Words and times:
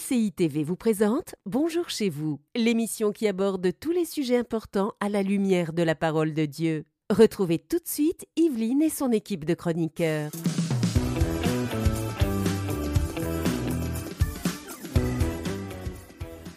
MCI 0.00 0.32
TV 0.32 0.64
vous 0.64 0.76
présente 0.76 1.34
Bonjour 1.46 1.90
chez 1.90 2.08
vous, 2.08 2.40
l'émission 2.54 3.12
qui 3.12 3.26
aborde 3.28 3.70
tous 3.78 3.90
les 3.90 4.04
sujets 4.04 4.36
importants 4.36 4.92
à 5.00 5.08
la 5.08 5.22
lumière 5.22 5.72
de 5.72 5.82
la 5.82 5.94
parole 5.94 6.32
de 6.32 6.46
Dieu. 6.46 6.84
Retrouvez 7.10 7.58
tout 7.58 7.78
de 7.78 7.86
suite 7.86 8.24
Yveline 8.36 8.82
et 8.82 8.88
son 8.88 9.10
équipe 9.10 9.44
de 9.44 9.54
chroniqueurs. 9.54 10.30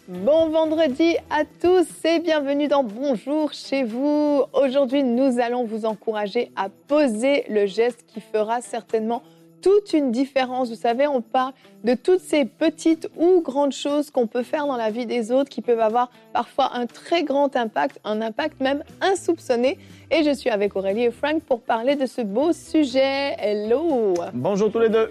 Bon 0.08 0.48
vendredi 0.48 1.16
à 1.28 1.44
tous 1.44 1.86
et 2.04 2.20
bienvenue 2.20 2.68
dans 2.68 2.82
Bonjour 2.82 3.52
chez 3.52 3.84
vous. 3.84 4.42
Aujourd'hui, 4.54 5.02
nous 5.02 5.38
allons 5.38 5.64
vous 5.64 5.84
encourager 5.84 6.50
à 6.56 6.68
poser 6.70 7.44
le 7.50 7.66
geste 7.66 8.04
qui 8.06 8.20
fera 8.20 8.62
certainement 8.62 9.22
toute 9.64 9.94
une 9.94 10.12
différence. 10.12 10.68
Vous 10.68 10.74
savez, 10.74 11.06
on 11.06 11.22
parle 11.22 11.54
de 11.84 11.94
toutes 11.94 12.20
ces 12.20 12.44
petites 12.44 13.08
ou 13.16 13.40
grandes 13.40 13.72
choses 13.72 14.10
qu'on 14.10 14.26
peut 14.26 14.42
faire 14.42 14.66
dans 14.66 14.76
la 14.76 14.90
vie 14.90 15.06
des 15.06 15.32
autres 15.32 15.48
qui 15.48 15.62
peuvent 15.62 15.80
avoir 15.80 16.10
parfois 16.34 16.72
un 16.74 16.84
très 16.84 17.24
grand 17.24 17.56
impact, 17.56 17.98
un 18.04 18.20
impact 18.20 18.60
même 18.60 18.84
insoupçonné. 19.00 19.78
Et 20.10 20.22
je 20.22 20.34
suis 20.34 20.50
avec 20.50 20.76
Aurélie 20.76 21.04
et 21.04 21.10
Frank 21.10 21.42
pour 21.42 21.62
parler 21.62 21.96
de 21.96 22.04
ce 22.04 22.20
beau 22.20 22.52
sujet. 22.52 23.36
Hello 23.38 24.12
Bonjour 24.34 24.70
tous 24.70 24.80
les 24.80 24.90
deux. 24.90 25.10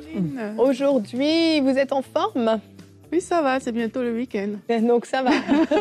Aujourd'hui, 0.59 1.59
vous 1.61 1.75
êtes 1.79 1.91
en 1.91 2.03
forme? 2.03 2.59
Oui, 3.13 3.21
ça 3.21 3.43
va, 3.43 3.59
c'est 3.59 3.71
bientôt 3.71 4.01
le 4.01 4.11
week-end. 4.11 4.53
Donc 4.81 5.05
ça 5.05 5.21
va. 5.21 5.29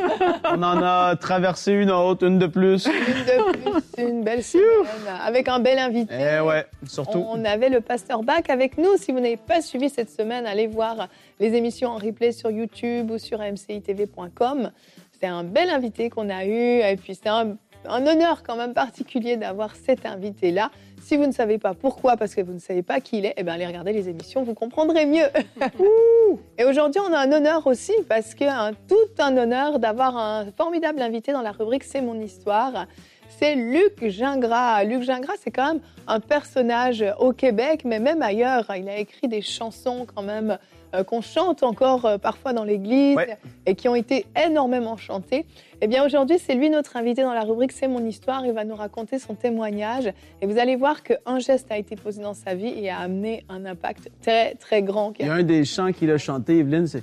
On 0.51 0.63
en 0.63 0.83
a 0.83 1.17
traversé 1.17 1.73
une 1.73 1.91
autre, 1.91 2.27
une 2.27 2.39
de 2.39 2.47
plus. 2.47 2.85
Une 2.85 2.93
de 2.93 3.53
plus, 3.53 4.05
une 4.05 4.23
belle 4.23 4.45
semaine, 4.45 4.87
avec 5.19 5.49
un 5.49 5.59
bel 5.59 5.79
invité. 5.79 6.15
Eh 6.15 6.41
ouais, 6.41 6.67
surtout. 6.87 7.25
On 7.27 7.43
avait 7.47 7.71
le 7.71 7.81
pasteur 7.81 8.23
Bach 8.23 8.43
avec 8.51 8.77
nous. 8.77 8.99
Si 8.99 9.13
vous 9.13 9.21
n'avez 9.21 9.39
pas 9.39 9.63
suivi 9.63 9.89
cette 9.89 10.11
semaine, 10.11 10.45
allez 10.45 10.67
voir 10.67 11.09
les 11.41 11.55
émissions 11.55 11.89
en 11.89 11.97
replay 11.97 12.33
sur 12.33 12.51
YouTube 12.51 13.11
ou 13.11 13.17
sur 13.17 13.39
mcitv.com. 13.39 14.71
C'est 15.19 15.27
un 15.27 15.45
bel 15.45 15.71
invité 15.71 16.11
qu'on 16.11 16.29
a 16.29 16.45
eu 16.45 16.83
et 16.83 16.97
puis 17.03 17.15
c'est 17.15 17.31
un, 17.31 17.57
un 17.89 18.07
honneur 18.07 18.43
quand 18.43 18.57
même 18.57 18.75
particulier 18.75 19.39
d'avoir 19.39 19.75
cet 19.75 20.05
invité-là. 20.05 20.71
Si 21.03 21.17
vous 21.17 21.27
ne 21.27 21.33
savez 21.33 21.59
pas 21.59 21.75
pourquoi, 21.75 22.17
parce 22.17 22.35
que 22.35 22.41
vous 22.41 22.53
ne 22.53 22.61
savez 22.61 22.83
pas 22.83 23.01
qui 23.01 23.19
il 23.19 23.27
est, 23.27 23.35
eh 23.37 23.43
bien, 23.43 23.55
allez 23.55 23.67
regarder 23.67 23.93
les 23.93 24.09
émissions, 24.09 24.45
vous 24.45 24.55
comprendrez 24.55 25.05
mieux. 25.05 25.27
Et 26.59 26.65
aujourd'hui, 26.65 27.01
on 27.01 27.13
a 27.13 27.19
un 27.19 27.33
honneur 27.33 27.67
aussi, 27.67 27.93
parce 28.09 28.35
que 28.35 28.45
un, 28.45 28.73
tout 28.73 28.95
un 29.19 29.37
honneur 29.37 29.81
d'avoir 29.81 30.17
un 30.17 30.47
formidable 30.57 31.03
invité 31.03 31.33
dans 31.33 31.43
la 31.43 31.51
rubrique 31.51 31.85
C'est 31.85 32.01
mon 32.01 32.19
histoire. 32.21 32.87
C'est 33.29 33.57
Luc 33.57 34.09
Gingras. 34.09 34.85
Luc 34.85 35.03
Gingras, 35.03 35.35
c'est 35.43 35.51
quand 35.51 35.75
même 35.75 35.83
un 36.07 36.21
personnage 36.21 37.05
au 37.19 37.33
Québec, 37.33 37.83
mais 37.85 37.99
même 37.99 38.23
ailleurs. 38.23 38.71
Il 38.77 38.89
a 38.89 38.99
écrit 38.99 39.27
des 39.27 39.43
chansons 39.43 40.07
quand 40.15 40.23
même 40.23 40.59
euh, 40.95 41.05
qu'on 41.05 41.21
chante 41.21 41.63
encore 41.63 42.05
euh, 42.05 42.19
parfois 42.19 42.53
dans 42.53 42.65
l'église 42.65 43.19
et 43.67 43.75
qui 43.75 43.89
ont 43.89 43.95
été 43.95 44.27
énormément 44.37 44.97
chantées. 44.97 45.47
Eh 45.81 45.87
bien, 45.87 46.05
aujourd'hui, 46.05 46.39
c'est 46.39 46.55
lui 46.55 46.71
notre 46.71 46.97
invité 46.97 47.23
dans 47.23 47.33
la 47.33 47.43
rubrique 47.43 47.73
C'est 47.73 47.89
mon 47.89 48.05
histoire. 48.05 48.45
Il 48.47 48.53
va 48.53 48.65
nous 48.65 48.75
raconter 48.75 49.19
son 49.19 49.35
témoignage. 49.35 50.13
Et 50.41 50.47
vous 50.47 50.59
allez 50.59 50.77
voir 50.77 51.03
qu'un 51.03 51.39
geste 51.39 51.71
a 51.71 51.79
été 51.79 51.97
posé 51.97 52.23
dans 52.23 52.35
sa 52.35 52.55
vie 52.55 52.73
et 52.77 52.91
a 52.91 52.99
amené 52.99 53.45
un 53.49 53.65
impact 53.65 54.11
très, 54.21 54.55
très 54.55 54.83
grand. 54.83 55.13
Il 55.19 55.27
y 55.27 55.29
a 55.29 55.35
un 55.35 55.43
des 55.43 55.65
chants 55.65 55.93
qu'il 55.93 56.11
a 56.11 56.19
chanté, 56.19 56.59
Evelyne, 56.59 56.87
c'est. 56.87 57.03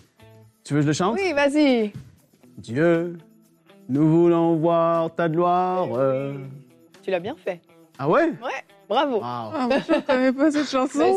Tu 0.64 0.74
veux 0.74 0.80
que 0.80 0.84
je 0.84 0.88
le 0.88 0.94
chante? 0.94 1.18
Oui, 1.18 1.34
vas-y. 1.34 1.92
Dieu, 2.58 3.18
nous 3.88 4.08
voulons 4.08 4.56
voir 4.56 5.14
ta 5.16 5.28
gloire. 5.30 5.88
Tu 7.02 7.12
l'as 7.12 7.20
bien 7.20 7.36
fait. 7.36 7.60
Ah 7.98 8.08
ouais? 8.08 8.28
Ouais. 8.28 8.64
Bravo. 8.90 9.22
Ah, 9.24 9.52
je 9.88 9.94
ne 9.94 10.00
connais 10.02 10.34
pas 10.34 10.50
cette 10.50 10.68
chanson. 10.68 11.16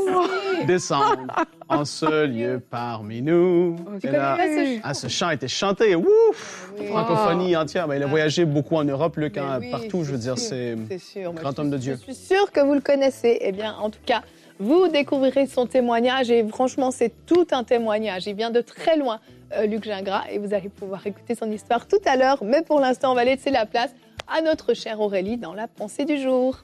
Descendre 0.66 1.26
en 1.70 1.86
ce 1.86 2.26
lieu 2.26 2.60
parmi 2.68 3.22
nous. 3.22 3.76
Pas 4.02 4.36
ce 4.36 4.64
chant? 4.66 4.80
Ah, 4.84 4.94
ce 4.94 5.08
chant? 5.08 5.26
a 5.28 5.34
été 5.34 5.48
chanté. 5.48 5.96
Ouf! 5.96 6.70
Francophonie 6.90 7.56
entière. 7.56 7.88
Ben, 7.88 7.96
il 7.96 8.02
a 8.02 8.06
voyagé 8.06 8.44
beaucoup 8.44 8.76
en 8.76 8.84
Europe, 8.84 9.16
Luc, 9.16 9.38
hein, 9.38 9.58
partout. 9.70 10.04
Je 10.04 10.12
veux 10.12 10.18
dire, 10.18 10.36
c'est 10.36 10.76
un 11.16 11.32
grand 11.32 11.58
homme 11.58 11.70
de 11.70 11.78
Dieu. 11.78 11.96
Je 11.98 12.12
suis 12.12 12.26
sûre 12.26 12.52
que 12.52 12.60
vous 12.60 12.74
le 12.74 12.82
connaissez. 12.82 13.38
Eh 13.40 13.52
bien, 13.52 13.74
en 13.80 13.88
tout 13.88 14.00
cas, 14.04 14.20
vous 14.58 14.88
découvrirez 14.88 15.46
son 15.46 15.66
témoignage 15.66 16.30
et 16.30 16.46
franchement, 16.46 16.90
c'est 16.90 17.12
tout 17.24 17.46
un 17.52 17.64
témoignage. 17.64 18.26
Il 18.26 18.34
vient 18.34 18.50
de 18.50 18.60
très 18.60 18.98
loin, 18.98 19.18
euh, 19.56 19.64
Luc 19.64 19.84
Gingras, 19.84 20.24
et 20.30 20.38
vous 20.38 20.52
allez 20.52 20.68
pouvoir 20.68 21.06
écouter 21.06 21.34
son 21.34 21.50
histoire 21.50 21.88
tout 21.88 22.00
à 22.04 22.16
l'heure. 22.16 22.44
Mais 22.44 22.60
pour 22.60 22.80
l'instant, 22.80 23.12
on 23.12 23.14
va 23.14 23.24
laisser 23.24 23.50
la 23.50 23.64
place 23.64 23.94
à 24.28 24.42
notre 24.42 24.74
chère 24.74 25.00
Aurélie 25.00 25.38
dans 25.38 25.54
la 25.54 25.68
pensée 25.68 26.04
du 26.04 26.18
jour. 26.20 26.58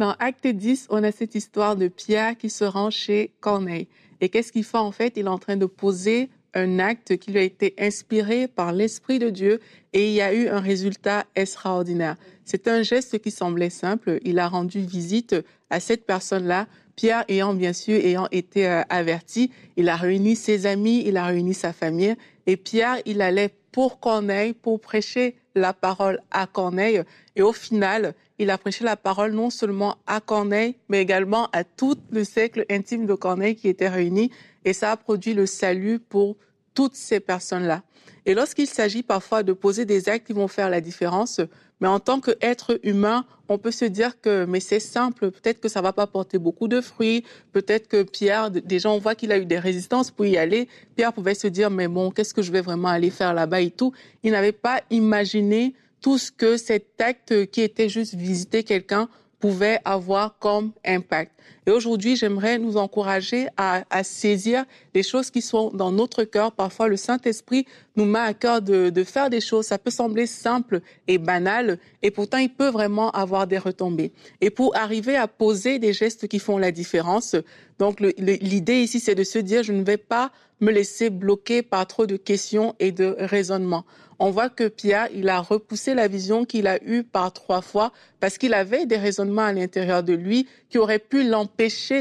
Dans 0.00 0.16
Acte 0.18 0.46
10, 0.46 0.86
on 0.88 1.04
a 1.04 1.12
cette 1.12 1.34
histoire 1.34 1.76
de 1.76 1.86
Pierre 1.86 2.34
qui 2.34 2.48
se 2.48 2.64
rend 2.64 2.88
chez 2.88 3.32
Corneille. 3.40 3.86
Et 4.22 4.30
qu'est-ce 4.30 4.50
qu'il 4.50 4.64
fait 4.64 4.78
en 4.78 4.92
fait? 4.92 5.12
Il 5.16 5.26
est 5.26 5.28
en 5.28 5.36
train 5.36 5.58
de 5.58 5.66
poser 5.66 6.30
un 6.54 6.78
acte 6.78 7.18
qui 7.18 7.32
lui 7.32 7.38
a 7.38 7.42
été 7.42 7.74
inspiré 7.78 8.48
par 8.48 8.72
l'Esprit 8.72 9.18
de 9.18 9.28
Dieu 9.28 9.60
et 9.92 10.08
il 10.08 10.14
y 10.14 10.22
a 10.22 10.32
eu 10.32 10.48
un 10.48 10.60
résultat 10.60 11.26
extraordinaire. 11.36 12.16
C'est 12.46 12.66
un 12.66 12.82
geste 12.82 13.18
qui 13.18 13.30
semblait 13.30 13.68
simple. 13.68 14.20
Il 14.24 14.38
a 14.38 14.48
rendu 14.48 14.80
visite 14.80 15.36
à 15.68 15.80
cette 15.80 16.06
personne-là. 16.06 16.66
Pierre 16.96 17.26
ayant 17.28 17.52
bien 17.52 17.74
sûr 17.74 18.02
ayant 18.02 18.28
été 18.30 18.66
euh, 18.66 18.80
averti, 18.88 19.50
il 19.76 19.90
a 19.90 19.96
réuni 19.96 20.34
ses 20.34 20.64
amis, 20.64 21.02
il 21.04 21.18
a 21.18 21.26
réuni 21.26 21.52
sa 21.52 21.74
famille 21.74 22.16
et 22.46 22.56
Pierre, 22.56 22.96
il 23.04 23.20
allait 23.20 23.50
pour 23.72 24.00
Corneille 24.00 24.52
pour 24.52 24.80
prêcher 24.80 25.36
la 25.54 25.72
parole 25.72 26.20
à 26.30 26.46
Corneille 26.46 27.02
et 27.36 27.42
au 27.42 27.52
final, 27.52 28.14
il 28.38 28.50
a 28.50 28.58
prêché 28.58 28.84
la 28.84 28.96
parole 28.96 29.32
non 29.32 29.50
seulement 29.50 29.96
à 30.06 30.20
Corneille, 30.20 30.76
mais 30.88 31.00
également 31.00 31.48
à 31.52 31.64
tout 31.64 31.96
le 32.10 32.24
cercle 32.24 32.64
intime 32.70 33.06
de 33.06 33.14
Corneille 33.14 33.56
qui 33.56 33.68
était 33.68 33.88
réuni. 33.88 34.30
Et 34.64 34.72
ça 34.72 34.92
a 34.92 34.96
produit 34.96 35.34
le 35.34 35.46
salut 35.46 35.98
pour 35.98 36.36
toutes 36.74 36.94
ces 36.94 37.20
personnes-là. 37.20 37.82
Et 38.26 38.34
lorsqu'il 38.34 38.66
s'agit 38.66 39.02
parfois 39.02 39.42
de 39.42 39.52
poser 39.52 39.84
des 39.84 40.08
actes 40.08 40.26
qui 40.26 40.32
vont 40.32 40.48
faire 40.48 40.70
la 40.70 40.80
différence, 40.80 41.40
mais 41.80 41.88
en 41.88 42.00
tant 42.00 42.20
qu'être 42.20 42.78
humain, 42.82 43.24
on 43.48 43.58
peut 43.58 43.70
se 43.70 43.84
dire 43.84 44.20
que 44.20 44.44
mais 44.44 44.60
c'est 44.60 44.80
simple, 44.80 45.30
peut-être 45.30 45.60
que 45.60 45.68
ça 45.68 45.80
va 45.80 45.92
pas 45.92 46.06
porter 46.06 46.38
beaucoup 46.38 46.68
de 46.68 46.80
fruits, 46.80 47.24
peut-être 47.52 47.88
que 47.88 48.02
Pierre, 48.02 48.50
déjà 48.50 48.90
on 48.90 48.98
voit 48.98 49.14
qu'il 49.14 49.32
a 49.32 49.38
eu 49.38 49.46
des 49.46 49.58
résistances 49.58 50.10
pour 50.10 50.26
y 50.26 50.36
aller. 50.36 50.68
Pierre 50.96 51.12
pouvait 51.12 51.34
se 51.34 51.48
dire 51.48 51.70
mais 51.70 51.88
bon, 51.88 52.10
qu'est-ce 52.10 52.34
que 52.34 52.42
je 52.42 52.52
vais 52.52 52.60
vraiment 52.60 52.88
aller 52.88 53.10
faire 53.10 53.34
là-bas 53.34 53.60
et 53.60 53.70
tout. 53.70 53.92
Il 54.22 54.32
n'avait 54.32 54.52
pas 54.52 54.82
imaginé 54.90 55.74
tout 56.00 56.18
ce 56.18 56.30
que 56.30 56.56
cet 56.56 57.00
acte 57.00 57.46
qui 57.46 57.60
était 57.60 57.88
juste 57.88 58.14
visiter 58.14 58.62
quelqu'un 58.62 59.08
pouvait 59.38 59.80
avoir 59.84 60.38
comme 60.38 60.72
impact. 60.84 61.32
Et 61.66 61.70
aujourd'hui, 61.70 62.16
j'aimerais 62.16 62.58
nous 62.58 62.76
encourager 62.76 63.48
à, 63.56 63.84
saisir 64.02 64.64
les 64.94 65.02
choses 65.02 65.30
qui 65.30 65.42
sont 65.42 65.70
dans 65.70 65.92
notre 65.92 66.24
cœur. 66.24 66.52
Parfois, 66.52 66.88
le 66.88 66.96
Saint-Esprit 66.96 67.66
nous 67.96 68.04
met 68.04 68.18
à 68.18 68.34
cœur 68.34 68.62
de, 68.62 68.90
de, 68.90 69.04
faire 69.04 69.30
des 69.30 69.40
choses. 69.40 69.66
Ça 69.66 69.78
peut 69.78 69.90
sembler 69.90 70.26
simple 70.26 70.80
et 71.06 71.18
banal, 71.18 71.78
et 72.02 72.10
pourtant, 72.10 72.38
il 72.38 72.50
peut 72.50 72.70
vraiment 72.70 73.10
avoir 73.10 73.46
des 73.46 73.58
retombées. 73.58 74.12
Et 74.40 74.50
pour 74.50 74.76
arriver 74.76 75.16
à 75.16 75.28
poser 75.28 75.78
des 75.78 75.92
gestes 75.92 76.28
qui 76.28 76.38
font 76.38 76.58
la 76.58 76.72
différence, 76.72 77.36
donc 77.78 78.00
l'idée 78.00 78.82
ici, 78.82 79.00
c'est 79.00 79.14
de 79.14 79.24
se 79.24 79.38
dire, 79.38 79.62
je 79.62 79.72
ne 79.72 79.82
vais 79.82 79.96
pas 79.96 80.32
me 80.60 80.70
laisser 80.70 81.10
bloquer 81.10 81.62
par 81.62 81.86
trop 81.86 82.06
de 82.06 82.16
questions 82.16 82.74
et 82.78 82.92
de 82.92 83.16
raisonnements 83.18 83.84
on 84.22 84.30
voit 84.30 84.50
que 84.50 84.68
Pierre, 84.68 85.08
il 85.14 85.30
a 85.30 85.40
repoussé 85.40 85.94
la 85.94 86.06
vision 86.06 86.44
qu'il 86.44 86.66
a 86.66 86.78
eue 86.84 87.02
par 87.02 87.32
trois 87.32 87.62
fois 87.62 87.90
parce 88.20 88.36
qu'il 88.36 88.52
avait 88.52 88.84
des 88.84 88.98
raisonnements 88.98 89.46
à 89.46 89.52
l'intérieur 89.54 90.02
de 90.02 90.12
lui 90.12 90.46
qui 90.68 90.76
auraient 90.76 90.98
pu 90.98 91.26
l'empêcher 91.26 91.39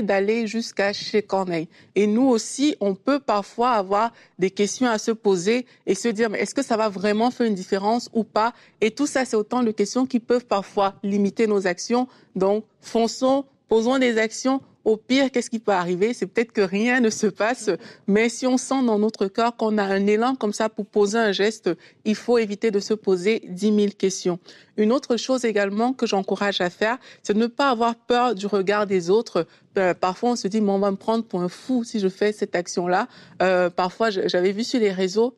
d'aller 0.01 0.47
jusqu'à 0.47 0.93
chez 0.93 1.21
Corneille. 1.21 1.67
Et 1.95 2.07
nous 2.07 2.27
aussi, 2.27 2.75
on 2.79 2.95
peut 2.95 3.19
parfois 3.19 3.71
avoir 3.71 4.11
des 4.37 4.51
questions 4.51 4.87
à 4.87 4.97
se 4.97 5.11
poser 5.11 5.65
et 5.85 5.95
se 5.95 6.07
dire, 6.07 6.29
mais 6.29 6.39
est-ce 6.39 6.55
que 6.55 6.61
ça 6.63 6.77
va 6.77 6.89
vraiment 6.89 7.31
faire 7.31 7.47
une 7.47 7.55
différence 7.55 8.09
ou 8.13 8.23
pas? 8.23 8.53
Et 8.81 8.91
tout 8.91 9.07
ça, 9.07 9.25
c'est 9.25 9.35
autant 9.35 9.63
de 9.63 9.71
questions 9.71 10.05
qui 10.05 10.19
peuvent 10.19 10.45
parfois 10.45 10.95
limiter 11.03 11.47
nos 11.47 11.67
actions. 11.67 12.07
Donc, 12.35 12.65
fonçons, 12.81 13.45
posons 13.67 13.99
des 13.99 14.17
actions 14.17 14.61
au 14.85 14.97
pire, 14.97 15.31
qu'est-ce 15.31 15.49
qui 15.49 15.59
peut 15.59 15.71
arriver? 15.71 16.13
C'est 16.13 16.25
peut-être 16.25 16.51
que 16.51 16.61
rien 16.61 16.99
ne 16.99 17.09
se 17.09 17.27
passe, 17.27 17.69
mais 18.07 18.29
si 18.29 18.47
on 18.47 18.57
sent 18.57 18.83
dans 18.85 18.97
notre 18.97 19.27
corps 19.27 19.55
qu'on 19.55 19.77
a 19.77 19.83
un 19.83 20.07
élan 20.07 20.35
comme 20.35 20.53
ça 20.53 20.69
pour 20.69 20.85
poser 20.85 21.17
un 21.17 21.31
geste, 21.31 21.69
il 22.05 22.15
faut 22.15 22.37
éviter 22.37 22.71
de 22.71 22.79
se 22.79 22.93
poser 22.93 23.43
dix 23.47 23.71
mille 23.71 23.95
questions. 23.95 24.39
Une 24.77 24.91
autre 24.91 25.17
chose 25.17 25.43
également 25.45 25.93
que 25.93 26.07
j'encourage 26.07 26.61
à 26.61 26.69
faire, 26.69 26.97
c'est 27.23 27.33
de 27.33 27.39
ne 27.39 27.47
pas 27.47 27.69
avoir 27.69 27.95
peur 27.95 28.35
du 28.35 28.47
regard 28.47 28.87
des 28.87 29.09
autres. 29.09 29.45
Euh, 29.77 29.93
parfois, 29.93 30.31
on 30.31 30.35
se 30.35 30.47
dit, 30.47 30.61
mais 30.61 30.71
on 30.71 30.79
va 30.79 30.91
me 30.91 30.97
prendre 30.97 31.23
pour 31.23 31.41
un 31.41 31.49
fou 31.49 31.83
si 31.83 31.99
je 31.99 32.07
fais 32.07 32.31
cette 32.31 32.55
action-là. 32.55 33.07
Euh, 33.41 33.69
parfois, 33.69 34.09
j'avais 34.09 34.51
vu 34.51 34.63
sur 34.63 34.79
les 34.79 34.91
réseaux 34.91 35.35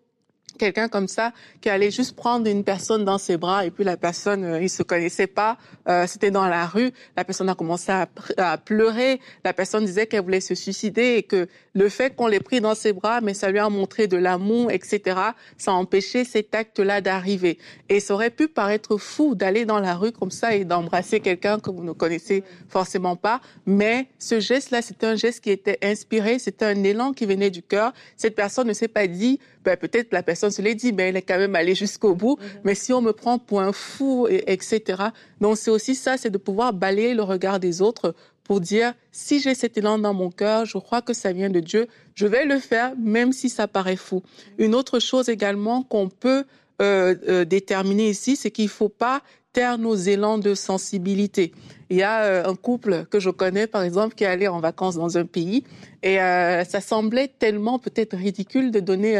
quelqu'un 0.57 0.87
comme 0.87 1.07
ça 1.07 1.33
qui 1.61 1.69
allait 1.69 1.91
juste 1.91 2.15
prendre 2.15 2.47
une 2.47 2.63
personne 2.63 3.05
dans 3.05 3.17
ses 3.17 3.37
bras 3.37 3.65
et 3.65 3.71
puis 3.71 3.83
la 3.83 3.97
personne, 3.97 4.43
euh, 4.43 4.61
il 4.61 4.69
se 4.69 4.83
connaissait 4.83 5.27
pas, 5.27 5.57
euh, 5.87 6.05
c'était 6.07 6.31
dans 6.31 6.47
la 6.47 6.65
rue, 6.65 6.91
la 7.15 7.23
personne 7.23 7.49
a 7.49 7.55
commencé 7.55 7.91
à, 7.91 8.07
à 8.37 8.57
pleurer, 8.57 9.19
la 9.43 9.53
personne 9.53 9.85
disait 9.85 10.07
qu'elle 10.07 10.23
voulait 10.23 10.41
se 10.41 10.55
suicider 10.55 11.15
et 11.17 11.23
que 11.23 11.47
le 11.73 11.89
fait 11.89 12.15
qu'on 12.15 12.27
l'ait 12.27 12.39
pris 12.39 12.61
dans 12.61 12.75
ses 12.75 12.93
bras, 12.93 13.21
mais 13.21 13.33
ça 13.33 13.49
lui 13.49 13.59
a 13.59 13.69
montré 13.69 14.07
de 14.07 14.17
l'amour, 14.17 14.71
etc., 14.71 15.17
ça 15.57 15.71
a 15.71 15.73
empêché 15.73 16.25
cet 16.25 16.53
acte-là 16.53 17.01
d'arriver. 17.01 17.57
Et 17.89 17.99
ça 17.99 18.13
aurait 18.13 18.29
pu 18.29 18.47
paraître 18.47 18.97
fou 18.97 19.35
d'aller 19.35 19.65
dans 19.65 19.79
la 19.79 19.95
rue 19.95 20.11
comme 20.11 20.31
ça 20.31 20.55
et 20.55 20.65
d'embrasser 20.65 21.19
quelqu'un 21.19 21.59
que 21.59 21.69
vous 21.69 21.83
ne 21.83 21.93
connaissez 21.93 22.43
forcément 22.67 23.15
pas, 23.15 23.41
mais 23.65 24.07
ce 24.19 24.39
geste-là, 24.39 24.81
c'était 24.81 25.07
un 25.07 25.15
geste 25.15 25.41
qui 25.41 25.49
était 25.49 25.77
inspiré, 25.81 26.39
c'était 26.39 26.65
un 26.65 26.83
élan 26.83 27.13
qui 27.13 27.25
venait 27.25 27.49
du 27.49 27.61
cœur. 27.61 27.93
Cette 28.17 28.35
personne 28.35 28.67
ne 28.67 28.73
s'est 28.73 28.87
pas 28.87 29.07
dit, 29.07 29.39
ben, 29.63 29.77
peut-être 29.77 30.11
la 30.11 30.23
personne 30.23 30.40
se 30.49 30.61
l'est 30.61 30.75
dit, 30.75 30.93
mais 30.93 31.09
elle 31.09 31.17
est 31.17 31.21
quand 31.21 31.37
même 31.37 31.55
allée 31.55 31.75
jusqu'au 31.75 32.15
bout. 32.15 32.37
Mhm. 32.39 32.47
Mais 32.63 32.75
si 32.75 32.93
on 32.93 33.01
me 33.01 33.11
prend 33.11 33.37
pour 33.37 33.61
un 33.61 33.71
fou, 33.71 34.27
et, 34.29 34.51
etc. 34.51 35.03
Donc 35.39 35.57
c'est 35.57 35.71
aussi 35.71 35.95
ça, 35.95 36.17
c'est 36.17 36.29
de 36.29 36.37
pouvoir 36.37 36.73
balayer 36.73 37.13
le 37.13 37.23
regard 37.23 37.59
des 37.59 37.81
autres 37.81 38.15
pour 38.43 38.59
dire, 38.59 38.93
si 39.11 39.39
j'ai 39.39 39.55
cet 39.55 39.77
élan 39.77 39.97
dans 39.97 40.13
mon 40.13 40.29
cœur, 40.29 40.65
je 40.65 40.77
crois 40.77 41.01
que 41.01 41.13
ça 41.13 41.31
vient 41.31 41.49
de 41.49 41.59
Dieu, 41.59 41.87
je 42.15 42.27
vais 42.27 42.45
le 42.45 42.59
faire, 42.59 42.93
même 42.97 43.31
si 43.31 43.49
ça 43.49 43.67
paraît 43.67 43.95
fou. 43.95 44.23
Une 44.57 44.75
autre 44.75 44.99
chose 44.99 45.29
également 45.29 45.83
qu'on 45.83 46.09
peut 46.09 46.43
euh, 46.81 47.15
euh, 47.29 47.45
déterminer 47.45 48.09
ici, 48.09 48.35
c'est 48.35 48.51
qu'il 48.51 48.65
ne 48.65 48.69
faut 48.69 48.89
pas 48.89 49.21
taire 49.53 49.77
nos 49.77 49.95
élans 49.95 50.37
de 50.37 50.55
sensibilité. 50.55 51.53
Il 51.89 51.97
y 51.97 52.03
a 52.03 52.23
euh, 52.23 52.43
un 52.45 52.55
couple 52.55 53.05
que 53.05 53.19
je 53.19 53.29
connais, 53.29 53.67
par 53.67 53.83
exemple, 53.83 54.15
qui 54.15 54.23
est 54.23 54.27
allé 54.27 54.47
en 54.47 54.59
vacances 54.59 54.95
dans 54.95 55.17
un 55.17 55.25
pays 55.25 55.63
et 56.03 56.17
ça 56.17 56.81
semblait 56.81 57.27
tellement 57.27 57.77
peut-être 57.77 58.17
ridicule 58.17 58.71
de 58.71 58.79
donner 58.79 59.17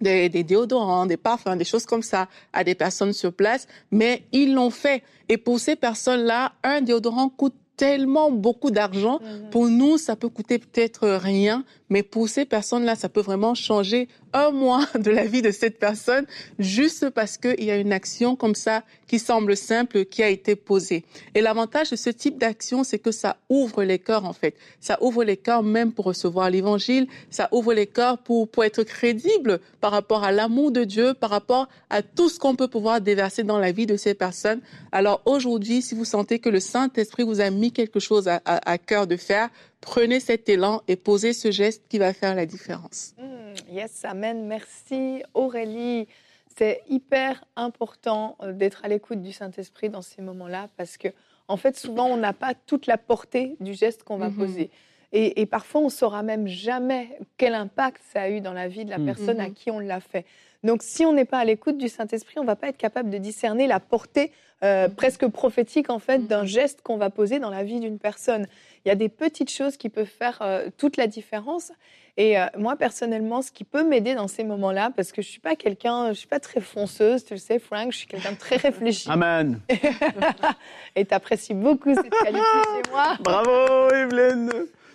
des, 0.00 0.28
des, 0.28 0.44
déodorants, 0.44 1.06
des 1.06 1.16
parfums, 1.16 1.56
des 1.56 1.64
choses 1.64 1.86
comme 1.86 2.02
ça 2.02 2.28
à 2.52 2.64
des 2.64 2.74
personnes 2.74 3.12
sur 3.12 3.32
place, 3.32 3.66
mais 3.90 4.22
ils 4.32 4.54
l'ont 4.54 4.70
fait. 4.70 5.02
Et 5.28 5.36
pour 5.36 5.60
ces 5.60 5.76
personnes-là, 5.76 6.52
un 6.62 6.80
déodorant 6.80 7.28
coûte 7.28 7.54
tellement 7.76 8.30
beaucoup 8.30 8.70
d'argent. 8.70 9.20
Mhm. 9.20 9.50
Pour 9.50 9.68
nous, 9.68 9.98
ça 9.98 10.16
peut 10.16 10.28
coûter 10.28 10.58
peut-être 10.58 11.08
rien, 11.08 11.64
mais 11.94 12.02
pour 12.02 12.28
ces 12.28 12.44
personnes-là, 12.44 12.96
ça 12.96 13.08
peut 13.08 13.20
vraiment 13.20 13.54
changer 13.54 14.08
un 14.32 14.50
mois 14.50 14.84
de 14.98 15.12
la 15.12 15.26
vie 15.26 15.42
de 15.42 15.52
cette 15.52 15.78
personne 15.78 16.26
juste 16.58 17.08
parce 17.10 17.38
qu'il 17.38 17.62
y 17.62 17.70
a 17.70 17.76
une 17.76 17.92
action 17.92 18.34
comme 18.34 18.56
ça 18.56 18.82
qui 19.06 19.20
semble 19.20 19.56
simple, 19.56 20.04
qui 20.04 20.20
a 20.24 20.28
été 20.28 20.56
posée. 20.56 21.04
Et 21.36 21.40
l'avantage 21.40 21.90
de 21.90 21.96
ce 21.96 22.10
type 22.10 22.36
d'action, 22.36 22.82
c'est 22.82 22.98
que 22.98 23.12
ça 23.12 23.36
ouvre 23.48 23.84
les 23.84 24.00
cœurs, 24.00 24.24
en 24.24 24.32
fait. 24.32 24.56
Ça 24.80 24.98
ouvre 25.02 25.22
les 25.22 25.36
cœurs 25.36 25.62
même 25.62 25.92
pour 25.92 26.06
recevoir 26.06 26.50
l'évangile. 26.50 27.06
Ça 27.30 27.48
ouvre 27.52 27.72
les 27.72 27.86
cœurs 27.86 28.18
pour, 28.18 28.48
pour 28.48 28.64
être 28.64 28.82
crédible 28.82 29.60
par 29.80 29.92
rapport 29.92 30.24
à 30.24 30.32
l'amour 30.32 30.72
de 30.72 30.82
Dieu, 30.82 31.14
par 31.14 31.30
rapport 31.30 31.68
à 31.90 32.02
tout 32.02 32.28
ce 32.28 32.40
qu'on 32.40 32.56
peut 32.56 32.66
pouvoir 32.66 33.02
déverser 33.02 33.44
dans 33.44 33.58
la 33.58 33.70
vie 33.70 33.86
de 33.86 33.96
ces 33.96 34.14
personnes. 34.14 34.62
Alors 34.90 35.22
aujourd'hui, 35.26 35.80
si 35.80 35.94
vous 35.94 36.04
sentez 36.04 36.40
que 36.40 36.48
le 36.48 36.58
Saint-Esprit 36.58 37.22
vous 37.22 37.40
a 37.40 37.50
mis 37.50 37.70
quelque 37.70 38.00
chose 38.00 38.26
à, 38.26 38.40
à, 38.44 38.68
à 38.68 38.78
cœur 38.78 39.06
de 39.06 39.16
faire, 39.16 39.48
prenez 39.84 40.18
cet 40.18 40.48
élan 40.48 40.80
et 40.88 40.96
posez 40.96 41.34
ce 41.34 41.50
geste 41.50 41.84
qui 41.88 41.98
va 41.98 42.14
faire 42.14 42.34
la 42.34 42.46
différence. 42.46 43.14
Mm, 43.18 43.74
yes, 43.74 44.04
amen. 44.04 44.46
Merci 44.46 45.22
Aurélie. 45.34 46.08
C'est 46.56 46.82
hyper 46.88 47.44
important 47.54 48.36
euh, 48.42 48.52
d'être 48.52 48.84
à 48.84 48.88
l'écoute 48.88 49.20
du 49.20 49.32
Saint-Esprit 49.32 49.90
dans 49.90 50.02
ces 50.02 50.22
moments-là 50.22 50.68
parce 50.78 50.96
que, 50.96 51.08
en 51.48 51.58
fait, 51.58 51.76
souvent, 51.76 52.06
on 52.06 52.16
n'a 52.16 52.32
pas 52.32 52.54
toute 52.54 52.86
la 52.86 52.96
portée 52.96 53.56
du 53.60 53.74
geste 53.74 54.04
qu'on 54.04 54.16
va 54.16 54.30
mm-hmm. 54.30 54.36
poser. 54.36 54.70
Et, 55.16 55.46
parfois, 55.46 55.82
on 55.82 55.84
ne 55.84 55.90
saura 55.90 56.24
même 56.24 56.48
jamais 56.48 57.20
quel 57.36 57.54
impact 57.54 58.02
ça 58.12 58.22
a 58.22 58.30
eu 58.30 58.40
dans 58.40 58.52
la 58.52 58.66
vie 58.66 58.84
de 58.84 58.90
la 58.90 58.98
mm-hmm. 58.98 59.04
personne 59.04 59.38
à 59.38 59.48
qui 59.48 59.70
on 59.70 59.78
l'a 59.78 60.00
fait. 60.00 60.24
Donc, 60.64 60.82
si 60.82 61.04
on 61.04 61.12
n'est 61.12 61.26
pas 61.26 61.38
à 61.38 61.44
l'écoute 61.44 61.76
du 61.76 61.88
Saint-Esprit, 61.88 62.38
on 62.38 62.42
ne 62.42 62.46
va 62.46 62.56
pas 62.56 62.68
être 62.68 62.78
capable 62.78 63.10
de 63.10 63.18
discerner 63.18 63.66
la 63.66 63.80
portée 63.80 64.32
euh, 64.62 64.88
presque 64.88 65.26
prophétique, 65.26 65.90
en 65.90 65.98
fait, 65.98 66.26
d'un 66.26 66.46
geste 66.46 66.80
qu'on 66.80 66.96
va 66.96 67.10
poser 67.10 67.38
dans 67.38 67.50
la 67.50 67.64
vie 67.64 67.80
d'une 67.80 67.98
personne. 67.98 68.46
Il 68.84 68.88
y 68.88 68.90
a 68.90 68.94
des 68.94 69.10
petites 69.10 69.50
choses 69.50 69.76
qui 69.76 69.90
peuvent 69.90 70.06
faire 70.06 70.38
euh, 70.40 70.68
toute 70.78 70.96
la 70.96 71.06
différence. 71.06 71.70
Et 72.16 72.38
euh, 72.38 72.46
moi, 72.56 72.76
personnellement, 72.76 73.42
ce 73.42 73.52
qui 73.52 73.64
peut 73.64 73.84
m'aider 73.84 74.14
dans 74.14 74.26
ces 74.26 74.42
moments-là, 74.42 74.90
parce 74.96 75.12
que 75.12 75.20
je 75.20 75.28
suis 75.28 75.40
pas 75.40 75.54
quelqu'un, 75.54 76.08
je 76.08 76.18
suis 76.18 76.28
pas 76.28 76.40
très 76.40 76.62
fonceuse, 76.62 77.26
tu 77.26 77.34
le 77.34 77.40
sais, 77.40 77.58
Frank, 77.58 77.92
je 77.92 77.98
suis 77.98 78.06
quelqu'un 78.06 78.32
de 78.32 78.38
très 78.38 78.56
réfléchi. 78.56 79.10
Amen. 79.10 79.60
et 80.96 81.04
tu 81.04 81.12
apprécies 81.12 81.54
beaucoup 81.54 81.94
cette 81.94 82.08
qualité 82.08 82.40
chez 82.40 82.90
moi. 82.90 83.18
Bravo, 83.20 83.90
Evelyne. 83.94 84.50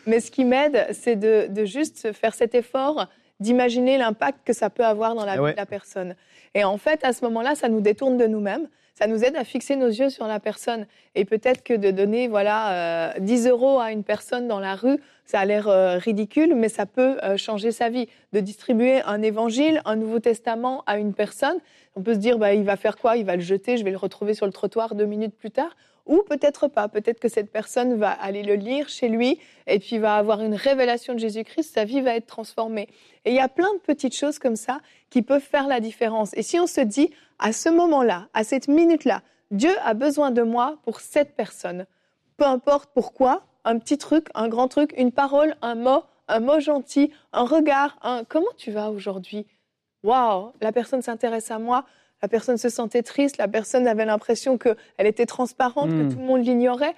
Mais 0.07 0.19
ce 0.19 0.31
qui 0.31 0.45
m'aide, 0.45 0.88
c'est 0.94 1.18
de, 1.18 1.45
de, 1.48 1.65
juste 1.65 2.12
faire 2.13 2.33
cet 2.33 2.56
effort 2.56 3.07
d'imaginer 3.39 3.97
l'impact 3.97 4.39
que 4.45 4.53
ça 4.53 4.69
peut 4.69 4.86
avoir 4.86 5.15
dans 5.15 5.25
la 5.25 5.36
eh 5.36 5.39
vie 5.39 5.51
de 5.51 5.57
la 5.57 5.65
personne. 5.65 6.15
Et 6.56 6.63
en 6.63 6.77
fait, 6.77 7.03
à 7.03 7.13
ce 7.13 7.24
moment-là, 7.25 7.56
ça 7.56 7.69
nous 7.69 7.81
détourne 7.81 8.18
de 8.18 8.27
nous-mêmes 8.27 8.68
ça 9.00 9.07
nous 9.07 9.24
aide 9.24 9.38
à 9.38 9.45
fixer 9.45 9.77
nos 9.77 9.88
yeux 9.88 10.09
sur 10.09 10.27
la 10.27 10.41
personne. 10.41 10.86
Et 11.15 11.24
peut-être 11.24 11.63
que 11.63 11.74
de 11.74 11.89
donner 11.89 12.27
voilà, 12.27 13.13
10 13.18 13.47
euh, 13.47 13.51
euros 13.51 13.80
à 13.80 13.94
une 13.94 14.03
personne 14.03 14.50
dans 14.50 14.59
la 14.59 14.75
rue, 14.75 14.97
ça 15.24 15.39
a 15.39 15.45
l'air 15.45 15.69
euh, 15.69 15.97
ridicule, 15.97 16.53
mais 16.53 16.68
ça 16.68 16.86
peut 16.86 17.18
euh, 17.24 17.38
changer 17.38 17.71
sa 17.71 17.88
vie. 17.88 18.09
De 18.33 18.41
distribuer 18.41 19.01
un 19.03 19.21
évangile, 19.21 19.81
un 19.86 19.95
Nouveau 19.95 20.19
Testament 20.19 20.83
à 20.86 20.97
une 20.97 21.13
personne, 21.13 21.59
on 21.95 22.01
peut 22.01 22.13
se 22.13 22.19
dire, 22.19 22.38
bah, 22.39 22.53
il 22.53 22.65
va 22.65 22.75
faire 22.75 22.97
quoi? 22.97 23.15
Il 23.15 23.25
va 23.25 23.38
le 23.38 23.41
jeter, 23.41 23.77
je 23.77 23.86
vais 23.86 23.91
le 23.91 23.97
retrouver 23.97 24.33
sur 24.33 24.45
le 24.45 24.51
trottoir 24.51 24.95
deux 24.95 25.06
minutes 25.06 25.33
plus 25.33 25.51
tard? 25.51 25.77
Ou 26.09 26.23
peut-être 26.27 26.67
pas. 26.67 26.88
Peut-être 26.88 27.19
que 27.19 27.29
cette 27.29 27.51
personne 27.51 27.94
va 27.94 28.09
aller 28.09 28.41
le 28.41 28.56
lire 28.56 28.89
chez 28.89 29.09
lui 29.09 29.39
et 29.67 29.77
puis 29.77 30.00
va 30.00 30.15
avoir 30.15 30.41
une 30.41 30.56
révélation 30.56 31.13
de 31.13 31.19
Jésus-Christ. 31.19 31.75
Sa 31.75 31.85
vie 31.85 32.01
va 32.01 32.15
être 32.15 32.25
transformée. 32.25 32.89
Et 33.25 33.29
il 33.29 33.35
y 33.35 33.39
a 33.39 33.47
plein 33.47 33.71
de 33.75 33.79
petites 33.79 34.15
choses 34.15 34.39
comme 34.39 34.56
ça 34.56 34.79
qui 35.11 35.21
peuvent 35.21 35.39
faire 35.39 35.67
la 35.67 35.79
différence. 35.79 36.31
Et 36.33 36.41
si 36.41 36.59
on 36.59 36.65
se 36.65 36.81
dit, 36.81 37.11
à 37.38 37.53
ce 37.53 37.69
moment-là, 37.69 38.27
à 38.33 38.44
cette 38.44 38.67
minute-là, 38.67 39.21
Dieu 39.51 39.71
a 39.83 39.94
besoin 39.94 40.31
de 40.31 40.41
moi 40.41 40.79
pour 40.83 41.00
cette 41.00 41.35
personne. 41.35 41.85
Peu 42.38 42.45
importe 42.45 42.89
pourquoi, 42.95 43.44
un 43.63 43.77
petit 43.77 44.00
truc, 44.00 44.29
un 44.33 44.47
grand 44.47 44.67
truc, 44.67 44.95
une 44.97 45.12
parole, 45.12 45.55
un 45.62 45.75
mot, 45.75 46.03
un 46.27 46.39
mot 46.39 46.59
gentil, 46.59 47.12
un 47.33 47.44
regard, 47.44 48.00
un 48.01 48.23
comment 48.23 48.51
tu 48.57 48.71
vas 48.71 48.89
aujourd'hui? 48.89 49.45
Waouh, 50.01 50.53
la 50.59 50.71
personne 50.71 51.03
s'intéresse 51.03 51.51
à 51.51 51.59
moi, 51.59 51.85
la 52.21 52.27
personne 52.27 52.57
se 52.57 52.69
sentait 52.69 53.04
triste, 53.04 53.38
la 53.38 53.48
personne 53.48 53.88
avait 53.88 54.06
l'impression 54.06 54.57
qu'elle 54.57 54.75
était 55.00 55.25
transparente, 55.25 55.89
que 55.89 56.04
hmm. 56.04 56.13
tout 56.13 56.19
le 56.19 56.25
monde 56.25 56.45
l'ignorait. 56.45 56.95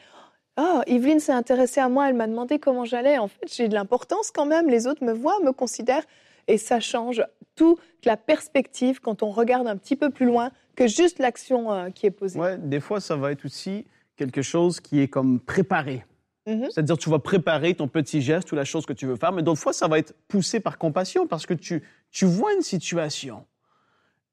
Oh, 0.57 0.81
Yveline 0.87 1.19
s'est 1.19 1.31
intéressée 1.31 1.79
à 1.79 1.89
moi, 1.89 2.09
elle 2.09 2.15
m'a 2.15 2.27
demandé 2.27 2.59
comment 2.59 2.85
j'allais. 2.85 3.17
En 3.17 3.27
fait, 3.27 3.47
j'ai 3.47 3.67
de 3.67 3.73
l'importance 3.73 4.31
quand 4.31 4.45
même, 4.45 4.69
les 4.69 4.87
autres 4.87 5.03
me 5.03 5.13
voient, 5.13 5.39
me 5.43 5.51
considèrent. 5.51 6.05
Et 6.47 6.57
ça 6.57 6.79
change 6.79 7.23
toute 7.55 7.79
la 8.03 8.17
perspective 8.17 8.99
quand 8.99 9.23
on 9.23 9.31
regarde 9.31 9.67
un 9.67 9.77
petit 9.77 9.95
peu 9.95 10.09
plus 10.09 10.25
loin 10.25 10.51
que 10.75 10.87
juste 10.87 11.19
l'action 11.19 11.71
euh, 11.71 11.89
qui 11.89 12.07
est 12.07 12.11
posée. 12.11 12.39
Ouais, 12.39 12.57
des 12.57 12.79
fois, 12.79 12.99
ça 12.99 13.15
va 13.15 13.31
être 13.31 13.45
aussi 13.45 13.85
quelque 14.15 14.41
chose 14.41 14.79
qui 14.79 14.99
est 14.99 15.07
comme 15.07 15.39
préparé. 15.39 16.05
Mm-hmm. 16.47 16.71
C'est-à-dire, 16.71 16.97
tu 16.97 17.09
vas 17.09 17.19
préparer 17.19 17.75
ton 17.75 17.87
petit 17.87 18.21
geste 18.21 18.51
ou 18.51 18.55
la 18.55 18.65
chose 18.65 18.85
que 18.85 18.93
tu 18.93 19.05
veux 19.05 19.15
faire, 19.15 19.31
mais 19.31 19.43
d'autres 19.43 19.61
fois, 19.61 19.73
ça 19.73 19.87
va 19.87 19.99
être 19.99 20.13
poussé 20.27 20.59
par 20.59 20.77
compassion 20.77 21.27
parce 21.27 21.45
que 21.45 21.53
tu, 21.53 21.83
tu 22.09 22.25
vois 22.25 22.53
une 22.53 22.61
situation. 22.61 23.45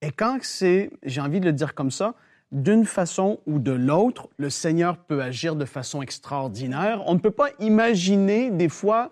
Et 0.03 0.11
quand 0.11 0.39
c'est, 0.43 0.91
j'ai 1.03 1.21
envie 1.21 1.41
de 1.41 1.47
le 1.47 1.53
dire 1.53 1.75
comme 1.75 1.91
ça, 1.91 2.15
d'une 2.51 2.87
façon 2.87 3.41
ou 3.47 3.59
de 3.59 3.73
l'autre, 3.73 4.29
le 4.39 4.49
Seigneur 4.49 4.97
peut 4.97 5.23
agir 5.23 5.55
de 5.55 5.65
façon 5.65 6.01
extraordinaire. 6.01 7.03
On 7.07 7.15
ne 7.15 7.19
peut 7.19 7.31
pas 7.31 7.51
imaginer 7.59 8.51
des 8.51 8.69
fois 8.69 9.11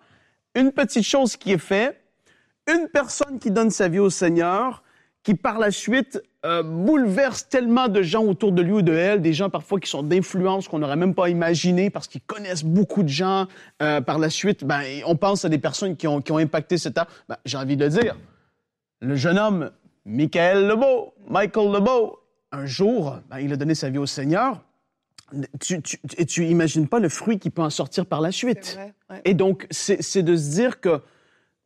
une 0.55 0.73
petite 0.73 1.05
chose 1.05 1.37
qui 1.37 1.53
est 1.53 1.59
faite 1.59 2.03
une 2.67 2.89
personne 2.89 3.39
qui 3.39 3.51
donne 3.51 3.71
sa 3.71 3.89
vie 3.89 3.99
au 3.99 4.11
Seigneur, 4.11 4.83
qui 5.23 5.35
par 5.35 5.59
la 5.59 5.71
suite 5.71 6.23
euh, 6.45 6.63
bouleverse 6.63 7.49
tellement 7.49 7.89
de 7.89 8.03
gens 8.03 8.25
autour 8.25 8.53
de 8.53 8.63
lui 8.63 8.73
ou 8.73 8.83
de 8.83 8.93
elle, 8.93 9.23
des 9.23 9.33
gens 9.33 9.51
parfois 9.51 9.81
qui 9.81 9.89
sont 9.91 10.03
d'influence 10.03 10.69
qu'on 10.69 10.79
n'aurait 10.79 10.97
même 10.97 11.15
pas 11.15 11.29
imaginé 11.29 11.91
parce 11.91 12.07
qu'ils 12.07 12.21
connaissent 12.21 12.65
beaucoup 12.65 13.03
de 13.03 13.09
gens. 13.09 13.47
Euh, 13.83 14.01
par 14.01 14.19
la 14.19 14.31
suite, 14.31 14.65
ben, 14.65 14.83
on 15.07 15.17
pense 15.17 15.45
à 15.45 15.49
des 15.49 15.59
personnes 15.59 15.97
qui 15.97 16.07
ont, 16.07 16.21
qui 16.21 16.33
ont 16.33 16.39
impacté 16.39 16.79
cet 16.79 16.99
art. 16.99 17.09
Ben, 17.29 17.37
J'ai 17.45 17.57
envie 17.57 17.77
de 17.77 17.85
le 17.85 17.91
dire. 17.91 18.17
Le 19.01 19.17
jeune 19.17 19.39
homme, 19.39 19.71
Michael 20.07 20.69
Lebeau, 20.69 21.15
Michael 21.29 21.73
Lebeau, 21.73 22.21
un 22.53 22.65
jour, 22.65 23.19
ben, 23.29 23.41
il 23.41 23.53
a 23.53 23.57
donné 23.57 23.75
sa 23.75 23.91
vie 23.91 23.99
au 23.99 24.07
Seigneur. 24.07 24.63
Tu, 25.61 25.83
tu, 25.83 25.99
et 26.17 26.25
tu 26.25 26.47
imagines 26.47 26.87
pas 26.87 27.01
le 27.01 27.09
fruit 27.09 27.41
qui 27.41 27.51
peut 27.51 27.63
en 27.63 27.71
sortir 27.71 28.07
par 28.07 28.21
la 28.21 28.31
suite. 28.31 28.79
Vrai, 29.09 29.23
Et 29.25 29.35
donc, 29.35 29.67
c'est 29.71 30.23
de 30.23 30.37
se 30.37 30.51
dire 30.51 30.81
que 30.81 31.01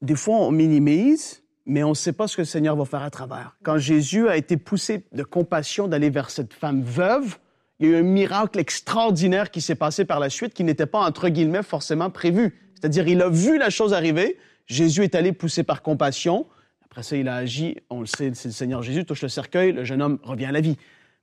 des 0.00 0.16
fois, 0.16 0.37
on 0.38 0.50
minimise, 0.50 1.42
mais 1.66 1.82
on 1.82 1.90
ne 1.90 1.94
sait 1.94 2.14
pas 2.14 2.26
ce 2.26 2.37
que 2.37 2.40
le 2.40 2.47
Seigneur 2.47 2.76
va 2.76 2.87
faire 2.87 3.02
à 3.02 3.11
travers. 3.11 3.59
Quand 3.62 3.76
Jésus 3.76 4.30
a 4.30 4.38
été 4.38 4.56
poussé 4.56 5.04
de 5.12 5.23
compassion 5.23 5.87
d'aller 5.87 6.09
vers 6.09 6.30
cette 6.30 6.54
femme 6.54 6.82
veuve, 6.82 7.37
il 7.78 7.90
y 7.90 7.94
a 7.94 7.99
eu 7.99 8.00
un 8.00 8.04
miracle 8.04 8.59
extraordinaire 8.59 9.50
qui 9.50 9.61
s'est 9.61 9.75
passé 9.75 10.06
par 10.06 10.18
la 10.18 10.30
suite 10.30 10.54
qui 10.54 10.64
n'était 10.64 10.87
pas, 10.87 11.00
entre 11.00 11.28
guillemets, 11.28 11.62
forcément 11.62 12.09
prévu. 12.09 12.59
C'est-à-dire, 12.75 13.06
il 13.06 13.20
a 13.20 13.28
vu 13.28 13.59
la 13.59 13.68
chose 13.68 13.92
arriver, 13.92 14.38
Jésus 14.66 15.04
est 15.04 15.14
allé 15.14 15.32
pousser 15.32 15.62
par 15.62 15.82
compassion, 15.82 16.47
après 16.90 17.04
ça, 17.04 17.16
il 17.16 17.28
a 17.28 17.37
agi, 17.37 17.76
on 17.88 18.00
le 18.00 18.06
sait, 18.06 18.32
c'est 18.35 18.49
le 18.49 18.52
Seigneur 18.52 18.82
Jésus, 18.82 19.04
touche 19.04 19.23
le 19.23 19.28
cercueil, 19.28 19.70
le 19.70 19.85
jeune 19.85 20.02
homme 20.02 20.18
revient 20.25 20.47
à 20.47 20.52
la 20.52 20.61
vie. 20.61 20.76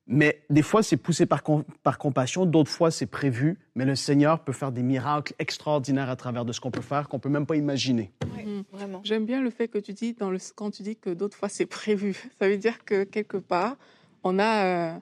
Mais 0.08 0.42
des 0.50 0.62
fois, 0.62 0.82
c'est 0.82 0.96
poussé 0.96 1.26
par, 1.26 1.44
par 1.84 1.98
compassion, 1.98 2.46
d'autres 2.46 2.72
fois, 2.72 2.90
c'est 2.90 3.06
prévu. 3.06 3.60
Mais 3.76 3.84
le 3.84 3.96
Seigneur 3.96 4.46
peut 4.46 4.54
faire 4.54 4.72
des 4.72 4.82
miracles 4.82 5.34
extraordinaires 5.40 6.10
à 6.10 6.16
travers 6.16 6.46
de 6.46 6.54
ce 6.54 6.62
qu'on 6.62 6.72
peut 6.72 6.82
faire, 6.82 7.10
qu'on 7.10 7.20
peut 7.20 7.28
même 7.28 7.46
pas 7.46 7.58
imaginer. 7.58 8.14
Oui, 8.38 8.46
mhm. 8.46 8.64
vraiment. 8.72 9.02
J'aime 9.04 9.26
bien 9.26 9.42
le 9.42 9.50
fait 9.50 9.68
que 9.68 9.78
tu 9.78 9.92
dis, 9.92 10.14
dans 10.14 10.32
le, 10.32 10.38
quand 10.56 10.72
tu 10.72 10.84
dis 10.84 10.96
que 10.96 11.10
d'autres 11.10 11.36
fois, 11.36 11.50
c'est 11.50 11.66
prévu. 11.66 12.16
Ça 12.40 12.48
veut 12.48 12.58
dire 12.58 12.86
que 12.86 13.04
quelque 13.04 13.38
part, 13.38 13.76
on 14.24 14.40
a... 14.40 14.94
Euh, 14.94 15.00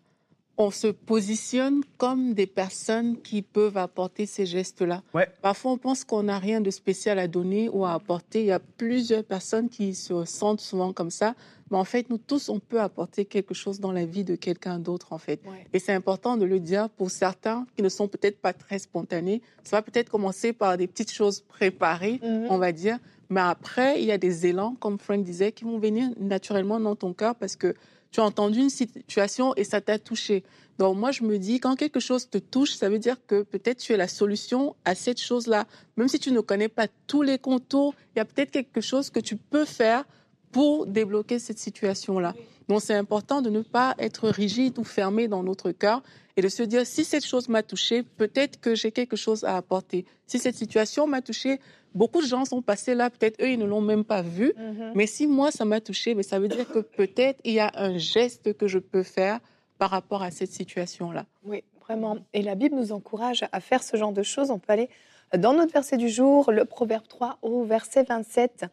on 0.58 0.72
se 0.72 0.88
positionne 0.88 1.82
comme 1.98 2.34
des 2.34 2.48
personnes 2.48 3.22
qui 3.22 3.42
peuvent 3.42 3.78
apporter 3.78 4.26
ces 4.26 4.46
gestes-là. 4.46 5.04
Ouais. 5.14 5.28
Parfois, 5.42 5.72
on 5.72 5.78
pense 5.78 6.04
qu'on 6.04 6.24
n'a 6.24 6.40
rien 6.40 6.62
de 6.62 6.70
spécial 6.70 7.20
à 7.20 7.28
donner 7.28 7.70
ou 7.70 7.86
à 7.86 7.94
apporter. 7.94 8.42
Il 8.42 8.48
y 8.48 8.52
a 8.52 8.60
plusieurs 8.60 9.24
personnes 9.24 9.70
qui 9.70 9.94
se 9.94 10.26
sentent 10.26 10.62
souvent 10.62 10.94
comme 10.94 11.12
ça. 11.12 11.36
Mais 11.72 11.78
en 11.78 11.84
fait, 11.84 12.10
nous 12.10 12.20
tous, 12.20 12.50
on 12.50 12.60
peut 12.60 12.80
apporter 12.80 13.26
quelque 13.26 13.54
chose 13.54 13.80
dans 13.80 13.92
la 13.92 14.06
vie 14.06 14.24
de 14.24 14.36
quelqu'un 14.36 14.78
d'autre, 14.78 15.14
en 15.14 15.18
fait. 15.18 15.42
Et 15.74 15.80
c'est 15.80 15.94
important 15.94 16.38
de 16.38 16.46
le 16.46 16.60
dire 16.60 16.90
pour 16.90 17.10
certains 17.10 17.66
qui 17.76 17.82
ne 17.82 17.90
sont 17.90 18.08
peut-être 18.08 18.40
pas 18.40 18.54
très 18.54 18.78
spontanés. 18.78 19.42
Ça 19.64 19.78
va 19.78 19.82
peut-être 19.82 20.10
commencer 20.10 20.54
par 20.54 20.78
des 20.78 20.88
petites 20.88 21.12
choses 21.12 21.42
préparées, 21.42 22.20
mhm. 22.24 22.48
on 22.50 22.58
va 22.60 22.72
dire. 22.72 23.00
Mais 23.30 23.42
après, 23.42 24.00
il 24.00 24.06
y 24.06 24.12
a 24.12 24.20
des 24.20 24.46
élans, 24.46 24.76
comme 24.80 25.00
Frank 25.00 25.24
disait, 25.24 25.52
qui 25.52 25.64
vont 25.64 25.80
venir 25.80 26.10
naturellement 26.20 26.80
dans 26.80 26.96
ton 26.96 27.14
cœur 27.14 27.34
parce 27.34 27.56
que 27.56 27.74
tu 28.16 28.22
as 28.22 28.24
entendu 28.24 28.60
une 28.60 28.70
situation 28.70 29.54
et 29.56 29.66
ça 29.66 29.82
t'a 29.82 30.00
touché. 30.00 30.46
Donc 30.80 30.98
moi, 30.98 31.12
je 31.12 31.24
me 31.24 31.38
dis, 31.38 31.60
quand 31.60 31.76
quelque 31.76 32.00
chose 32.00 32.30
te 32.30 32.38
touche, 32.38 32.74
ça 32.74 32.88
veut 32.88 32.98
dire 32.98 33.18
que 33.28 33.44
peut-être 33.44 33.80
tu 33.80 33.92
es 33.92 33.98
la 33.98 34.08
solution 34.08 34.74
à 34.86 34.96
cette 34.96 35.20
chose-là. 35.20 35.66
Même 35.98 36.08
si 36.08 36.18
tu 36.18 36.32
ne 36.32 36.40
connais 36.40 36.70
pas 36.70 36.88
tous 37.08 37.24
les 37.24 37.38
contours, 37.38 37.94
il 38.16 38.20
y 38.20 38.22
a 38.22 38.26
peut-être 38.26 38.52
quelque 38.52 38.80
chose 38.80 39.10
que 39.10 39.20
tu 39.20 39.36
peux 39.36 39.66
faire 39.66 40.06
pour 40.54 40.88
débloquer 40.88 41.40
cette 41.40 41.60
situation-là. 41.60 42.34
Donc 42.70 42.82
c'est 42.82 42.96
important 42.96 43.42
de 43.42 43.50
ne 43.50 43.60
pas 43.62 43.96
être 44.00 44.30
rigide 44.30 44.80
ou 44.80 44.86
fermé 44.86 45.28
dans 45.28 45.44
notre 45.44 45.72
cœur 45.72 46.02
et 46.38 46.42
de 46.42 46.50
se 46.50 46.64
dire, 46.64 46.86
si 46.86 47.06
cette 47.06 47.26
chose 47.26 47.48
m'a 47.48 47.64
touché, 47.64 48.04
peut-être 48.04 48.60
que 48.60 48.76
j'ai 48.76 48.92
quelque 48.92 49.16
chose 49.16 49.44
à 49.44 49.56
apporter. 49.56 50.06
Si 50.28 50.40
cette 50.40 50.56
situation 50.56 51.08
m'a 51.08 51.22
touché, 51.22 51.60
beaucoup 51.94 52.22
de 52.22 52.28
gens 52.28 52.46
sont 52.46 52.62
passés 52.62 52.94
là, 52.94 53.10
peut-être 53.10 53.42
eux, 53.42 53.50
ils 53.50 53.60
ne 53.60 53.66
l'ont 53.66 53.82
même 53.82 54.04
pas 54.04 54.22
vu. 54.22 54.54
Mhm. 54.58 54.92
Mais 54.96 55.08
si 55.08 55.28
moi, 55.28 55.52
ça 55.52 55.66
m'a 55.66 55.80
touché, 55.80 56.14
mais 56.14 56.24
ça 56.24 56.40
veut 56.40 56.50
dire 56.50 56.68
que 56.70 56.80
peut-être 56.80 57.40
il 57.44 57.54
y 57.54 57.60
a 57.60 57.72
un 57.76 57.98
geste 57.98 58.54
que 58.58 58.68
je 58.68 58.80
peux 58.80 59.04
faire 59.04 59.40
par 59.78 59.90
rapport 59.90 60.24
à 60.24 60.32
cette 60.32 60.52
situation-là. 60.52 61.26
Oui, 61.46 61.64
vraiment. 61.86 62.18
Et 62.34 62.42
la 62.42 62.56
Bible 62.56 62.76
nous 62.76 62.92
encourage 62.92 63.46
à 63.52 63.60
faire 63.60 63.84
ce 63.84 63.98
genre 63.98 64.14
de 64.14 64.24
choses. 64.24 64.52
On 64.52 64.60
peut 64.60 64.74
aller 64.74 64.90
dans 65.38 65.54
notre 65.54 65.74
verset 65.74 65.98
du 65.98 66.10
jour, 66.10 66.52
le 66.52 66.66
Proverbe 66.66 67.08
3 67.08 67.40
au 67.42 67.64
verset 67.64 68.04
27. 68.04 68.66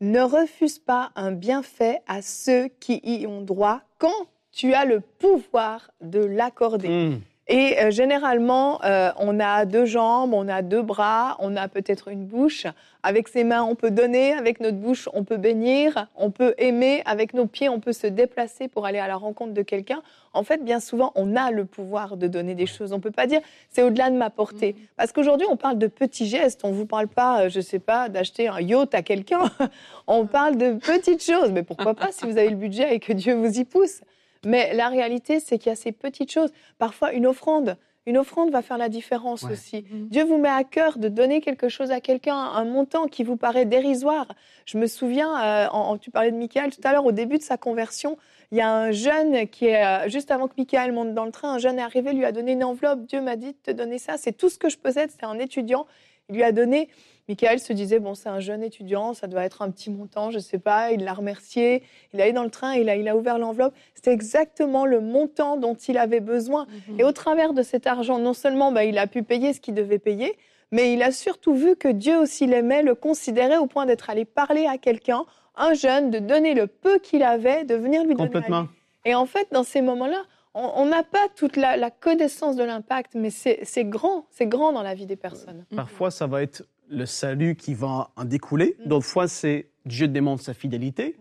Ne 0.00 0.20
refuse 0.20 0.78
pas 0.78 1.10
un 1.16 1.32
bienfait 1.32 2.00
à 2.06 2.22
ceux 2.22 2.68
qui 2.80 3.00
y 3.02 3.26
ont 3.26 3.42
droit 3.42 3.80
quand 3.98 4.28
tu 4.52 4.74
as 4.74 4.84
le 4.84 5.00
pouvoir 5.00 5.90
de 6.00 6.20
l'accorder. 6.20 6.88
Hmm. 6.88 7.20
Et 7.50 7.80
euh, 7.80 7.90
généralement, 7.90 8.84
euh, 8.84 9.10
on 9.16 9.40
a 9.40 9.64
deux 9.64 9.86
jambes, 9.86 10.34
on 10.34 10.48
a 10.48 10.60
deux 10.60 10.82
bras, 10.82 11.36
on 11.38 11.56
a 11.56 11.66
peut-être 11.66 12.08
une 12.08 12.26
bouche. 12.26 12.66
Avec 13.02 13.28
ses 13.28 13.42
mains, 13.42 13.62
on 13.62 13.74
peut 13.74 13.90
donner, 13.90 14.34
avec 14.34 14.60
notre 14.60 14.76
bouche, 14.76 15.08
on 15.14 15.24
peut 15.24 15.38
bénir, 15.38 16.08
on 16.14 16.30
peut 16.30 16.54
aimer, 16.58 17.02
avec 17.06 17.32
nos 17.32 17.46
pieds, 17.46 17.70
on 17.70 17.80
peut 17.80 17.94
se 17.94 18.06
déplacer 18.06 18.68
pour 18.68 18.84
aller 18.84 18.98
à 18.98 19.08
la 19.08 19.16
rencontre 19.16 19.54
de 19.54 19.62
quelqu'un. 19.62 20.02
En 20.34 20.42
fait, 20.42 20.62
bien 20.62 20.78
souvent, 20.78 21.10
on 21.14 21.36
a 21.36 21.50
le 21.50 21.64
pouvoir 21.64 22.18
de 22.18 22.26
donner 22.26 22.54
des 22.54 22.66
choses. 22.66 22.92
On 22.92 22.96
ne 22.96 23.00
peut 23.00 23.10
pas 23.10 23.26
dire 23.26 23.40
c'est 23.70 23.82
au-delà 23.82 24.10
de 24.10 24.16
ma 24.16 24.28
portée. 24.28 24.74
Mm. 24.74 24.82
Parce 24.98 25.12
qu'aujourd'hui, 25.12 25.46
on 25.50 25.56
parle 25.56 25.78
de 25.78 25.86
petits 25.86 26.26
gestes. 26.26 26.60
On 26.64 26.68
ne 26.68 26.74
vous 26.74 26.86
parle 26.86 27.08
pas, 27.08 27.44
euh, 27.44 27.48
je 27.48 27.58
ne 27.58 27.64
sais 27.64 27.78
pas, 27.78 28.10
d'acheter 28.10 28.48
un 28.48 28.60
yacht 28.60 28.94
à 28.94 29.00
quelqu'un. 29.00 29.50
on 30.06 30.26
parle 30.26 30.58
de 30.58 30.72
petites 30.72 31.24
choses. 31.24 31.50
Mais 31.50 31.62
pourquoi 31.62 31.94
pas 31.94 32.12
si 32.12 32.26
vous 32.26 32.36
avez 32.36 32.50
le 32.50 32.56
budget 32.56 32.94
et 32.94 33.00
que 33.00 33.14
Dieu 33.14 33.34
vous 33.34 33.58
y 33.58 33.64
pousse 33.64 34.02
mais 34.44 34.74
la 34.74 34.88
réalité, 34.88 35.40
c'est 35.40 35.58
qu'il 35.58 35.70
y 35.70 35.72
a 35.72 35.76
ces 35.76 35.92
petites 35.92 36.32
choses. 36.32 36.52
Parfois, 36.78 37.12
une 37.12 37.26
offrande. 37.26 37.76
Une 38.06 38.16
offrande 38.16 38.50
va 38.50 38.62
faire 38.62 38.78
la 38.78 38.88
différence 38.88 39.44
aussi. 39.44 39.78
Mm-hmm. 39.78 40.08
Dieu 40.08 40.24
vous 40.24 40.38
met 40.38 40.48
à 40.48 40.64
cœur 40.64 40.98
de 40.98 41.08
donner 41.08 41.42
quelque 41.42 41.68
chose 41.68 41.90
à 41.90 42.00
quelqu'un, 42.00 42.36
un 42.36 42.64
montant 42.64 43.06
qui 43.06 43.22
vous 43.22 43.36
paraît 43.36 43.66
dérisoire. 43.66 44.28
Je 44.64 44.78
me 44.78 44.86
souviens, 44.86 45.68
euh, 45.68 45.96
tu 46.00 46.10
parlais 46.10 46.30
de 46.30 46.36
Michael 46.36 46.74
tout 46.74 46.80
à 46.84 46.92
l'heure, 46.92 47.04
au 47.04 47.12
début 47.12 47.36
de 47.36 47.42
sa 47.42 47.58
conversion, 47.58 48.16
il 48.50 48.56
y 48.56 48.60
a 48.62 48.72
un 48.72 48.92
jeune 48.92 49.46
qui 49.48 49.66
est, 49.66 49.84
euh, 49.84 50.08
juste 50.08 50.30
avant 50.30 50.48
que 50.48 50.54
Michael 50.56 50.92
monte 50.92 51.12
dans 51.12 51.26
le 51.26 51.32
train, 51.32 51.52
un 51.52 51.58
jeune 51.58 51.78
est 51.78 51.82
arrivé, 51.82 52.12
lui 52.14 52.24
a 52.24 52.32
donné 52.32 52.52
une 52.52 52.64
enveloppe. 52.64 53.04
Dieu 53.04 53.20
m'a 53.20 53.36
dit 53.36 53.52
de 53.52 53.58
te 53.62 53.70
donner 53.70 53.98
ça. 53.98 54.16
C'est 54.16 54.32
tout 54.32 54.48
ce 54.48 54.58
que 54.58 54.70
je 54.70 54.78
possède. 54.78 55.10
C'est 55.10 55.26
un 55.26 55.38
étudiant. 55.38 55.86
Il 56.30 56.36
lui 56.36 56.42
a 56.42 56.52
donné 56.52 56.88
Michael 57.28 57.60
se 57.60 57.74
disait, 57.74 57.98
bon, 57.98 58.14
c'est 58.14 58.30
un 58.30 58.40
jeune 58.40 58.62
étudiant, 58.62 59.12
ça 59.12 59.26
doit 59.26 59.44
être 59.44 59.60
un 59.60 59.70
petit 59.70 59.90
montant, 59.90 60.30
je 60.30 60.36
ne 60.36 60.42
sais 60.42 60.58
pas. 60.58 60.92
Il 60.92 61.04
l'a 61.04 61.12
remercié, 61.12 61.82
il 62.12 62.20
est 62.20 62.22
allé 62.22 62.32
dans 62.32 62.42
le 62.44 62.50
train, 62.50 62.74
il 62.74 62.88
a, 62.88 62.96
il 62.96 63.06
a 63.06 63.16
ouvert 63.16 63.38
l'enveloppe. 63.38 63.74
C'était 63.94 64.12
exactement 64.12 64.86
le 64.86 65.00
montant 65.00 65.58
dont 65.58 65.74
il 65.74 65.98
avait 65.98 66.20
besoin. 66.20 66.66
Mhm. 66.88 67.00
Et 67.00 67.04
au 67.04 67.12
travers 67.12 67.52
de 67.52 67.62
cet 67.62 67.86
argent, 67.86 68.18
non 68.18 68.32
seulement 68.32 68.72
bah, 68.72 68.84
il 68.84 68.96
a 68.96 69.06
pu 69.06 69.22
payer 69.22 69.52
ce 69.52 69.60
qu'il 69.60 69.74
devait 69.74 69.98
payer, 69.98 70.38
mais 70.72 70.94
il 70.94 71.02
a 71.02 71.12
surtout 71.12 71.54
vu 71.54 71.76
que 71.76 71.88
Dieu 71.88 72.16
aussi 72.18 72.46
l'aimait, 72.46 72.82
le 72.82 72.94
considérait 72.94 73.58
au 73.58 73.66
point 73.66 73.84
d'être 73.84 74.08
allé 74.08 74.24
parler 74.24 74.66
à 74.66 74.78
quelqu'un, 74.78 75.24
un 75.54 75.74
jeune, 75.74 76.10
de 76.10 76.20
donner 76.20 76.54
le 76.54 76.66
peu 76.66 76.98
qu'il 76.98 77.22
avait, 77.22 77.64
de 77.64 77.74
venir 77.74 78.04
lui 78.04 78.14
donner. 78.14 78.30
Complètement. 78.30 78.68
Et 79.04 79.14
en 79.14 79.26
fait, 79.26 79.48
dans 79.52 79.64
ces 79.64 79.82
moments-là, 79.82 80.22
on 80.54 80.86
n'a 80.86 81.02
pas 81.02 81.26
toute 81.36 81.56
la, 81.56 81.76
la 81.76 81.90
connaissance 81.90 82.56
de 82.56 82.64
l'impact, 82.64 83.14
mais 83.14 83.30
c'est 83.30 83.84
grand, 83.84 84.26
c'est 84.30 84.46
grand 84.46 84.72
dans 84.72 84.82
la 84.82 84.94
vie 84.94 85.06
des 85.06 85.16
personnes. 85.16 85.64
Parfois, 85.76 86.10
ça 86.10 86.26
va 86.26 86.42
être 86.42 86.64
le 86.90 87.06
salut 87.06 87.54
qui 87.54 87.74
va 87.74 88.10
en 88.16 88.24
découler. 88.24 88.76
Mm. 88.84 88.88
D'autres 88.88 89.06
fois, 89.06 89.28
c'est 89.28 89.68
Dieu 89.84 90.08
démontre 90.08 90.42
sa 90.42 90.54
fidélité. 90.54 91.16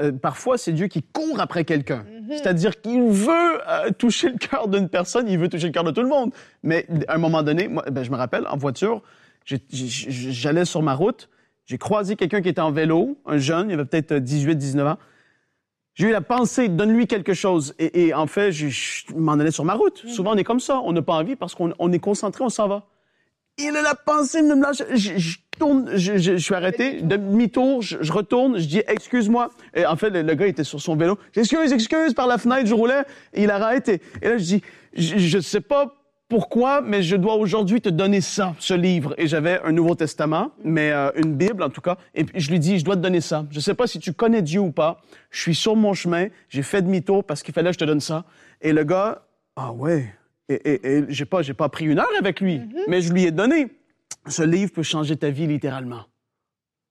Euh, 0.00 0.12
parfois, 0.12 0.58
c'est 0.58 0.72
Dieu 0.72 0.88
qui 0.88 1.02
court 1.02 1.40
après 1.40 1.64
quelqu'un. 1.64 2.04
Mm-hmm. 2.04 2.36
C'est-à-dire 2.36 2.80
qu'il 2.80 3.02
veut 3.02 3.60
euh, 3.68 3.90
toucher 3.90 4.30
le 4.30 4.38
cœur 4.38 4.68
d'une 4.68 4.88
personne, 4.88 5.28
il 5.28 5.38
veut 5.38 5.48
toucher 5.48 5.66
le 5.66 5.72
cœur 5.72 5.84
de 5.84 5.92
tout 5.92 6.02
le 6.02 6.08
monde. 6.08 6.32
Mais 6.62 6.86
à 7.06 7.14
un 7.14 7.18
moment 7.18 7.42
donné, 7.42 7.68
moi, 7.68 7.84
ben, 7.90 8.02
je 8.02 8.10
me 8.10 8.16
rappelle, 8.16 8.46
en 8.48 8.56
voiture, 8.56 9.02
j'allais 9.44 10.64
sur 10.64 10.82
ma 10.82 10.94
route, 10.94 11.28
j'ai 11.66 11.78
croisé 11.78 12.16
quelqu'un 12.16 12.42
qui 12.42 12.48
était 12.48 12.60
en 12.60 12.72
vélo, 12.72 13.18
un 13.24 13.38
jeune, 13.38 13.70
il 13.70 13.74
avait 13.74 13.84
peut-être 13.84 14.14
18, 14.14 14.56
19 14.56 14.86
ans. 14.86 14.98
J'ai 15.94 16.08
eu 16.08 16.10
la 16.10 16.20
pensée, 16.20 16.68
donne-lui 16.68 17.06
quelque 17.06 17.34
chose. 17.34 17.74
Et, 17.78 18.12
en 18.14 18.26
fait, 18.26 18.50
je, 18.50 19.14
m'en 19.14 19.34
allais 19.34 19.52
sur 19.52 19.64
ma 19.64 19.74
route. 19.74 20.04
Mm-hmm. 20.04 20.08
Souvent, 20.08 20.32
on 20.32 20.36
est 20.36 20.44
comme 20.44 20.58
ça. 20.58 20.80
On 20.80 20.92
n'a 20.92 21.02
pas 21.02 21.14
envie 21.14 21.36
parce 21.36 21.54
qu'on 21.54 21.92
est 21.92 21.98
concentré, 22.00 22.42
on 22.42 22.48
s'en 22.48 22.66
va. 22.66 22.88
Il 23.58 23.76
a 23.76 23.82
la 23.82 23.94
pensée 23.94 24.42
de 24.42 24.54
me 24.54 24.60
lâcher. 24.60 24.84
Je, 24.94 25.36
tourne, 25.58 25.90
je, 25.94 26.18
je, 26.18 26.36
suis 26.36 26.54
arrêté, 26.54 27.02
demi-tour, 27.02 27.82
je, 27.82 28.12
retourne, 28.12 28.58
je 28.58 28.66
dis 28.66 28.82
excuse-moi. 28.88 29.50
Et 29.74 29.86
en 29.86 29.96
fait, 29.96 30.10
le, 30.10 30.34
gars 30.34 30.46
était 30.46 30.64
sur 30.64 30.80
son 30.80 30.96
vélo. 30.96 31.18
Excuse, 31.36 31.72
excuse, 31.72 32.14
par 32.14 32.26
la 32.26 32.38
fenêtre, 32.38 32.66
je 32.66 32.74
roulais, 32.74 33.02
et 33.32 33.44
il 33.44 33.50
a 33.50 33.56
arrêté. 33.56 34.00
Et 34.22 34.28
là, 34.28 34.38
je 34.38 34.44
dis, 34.44 34.62
je 34.94 35.36
ne 35.36 35.42
sais 35.42 35.60
pas 35.60 35.94
pourquoi, 36.28 36.80
mais 36.80 37.02
je 37.02 37.14
dois 37.14 37.36
aujourd'hui 37.36 37.80
te 37.80 37.88
donner 37.88 38.20
ça, 38.20 38.54
ce 38.58 38.74
livre. 38.74 39.14
Et 39.18 39.28
j'avais 39.28 39.60
un 39.62 39.70
Nouveau 39.70 39.94
Testament, 39.94 40.50
mais 40.64 40.90
euh, 40.90 41.10
une 41.14 41.34
Bible 41.34 41.62
en 41.62 41.70
tout 41.70 41.80
cas. 41.80 41.96
Et 42.14 42.24
puis 42.24 42.40
je 42.40 42.50
lui 42.50 42.58
dis, 42.58 42.78
je 42.78 42.84
dois 42.84 42.96
te 42.96 43.00
donner 43.00 43.20
ça. 43.20 43.46
Je 43.50 43.56
ne 43.56 43.60
sais 43.60 43.74
pas 43.74 43.86
si 43.86 44.00
tu 44.00 44.12
connais 44.12 44.42
Dieu 44.42 44.60
ou 44.60 44.72
pas. 44.72 45.00
Je 45.30 45.40
suis 45.40 45.54
sur 45.54 45.76
mon 45.76 45.94
chemin, 45.94 46.26
j'ai 46.48 46.62
fait 46.62 46.82
demi-tour 46.82 47.24
parce 47.24 47.42
qu'il 47.42 47.54
fallait 47.54 47.70
que 47.70 47.74
je 47.74 47.78
te 47.78 47.84
donne 47.84 48.00
ça. 48.00 48.24
Et 48.62 48.72
le 48.72 48.82
gars, 48.84 49.22
ah 49.54 49.72
ouais, 49.72 50.12
et, 50.48 50.54
et, 50.54 50.86
et 50.88 51.04
j'ai 51.08 51.24
pas, 51.24 51.42
j'ai 51.42 51.54
pas 51.54 51.68
pris 51.68 51.86
une 51.86 51.98
heure 51.98 52.08
avec 52.18 52.40
lui, 52.40 52.58
mm-hmm. 52.58 52.84
mais 52.88 53.00
je 53.00 53.12
lui 53.12 53.24
ai 53.24 53.30
donné. 53.30 53.68
Ce 54.26 54.42
livre 54.42 54.72
peut 54.72 54.82
changer 54.82 55.16
ta 55.16 55.30
vie 55.30 55.46
littéralement. 55.46 56.04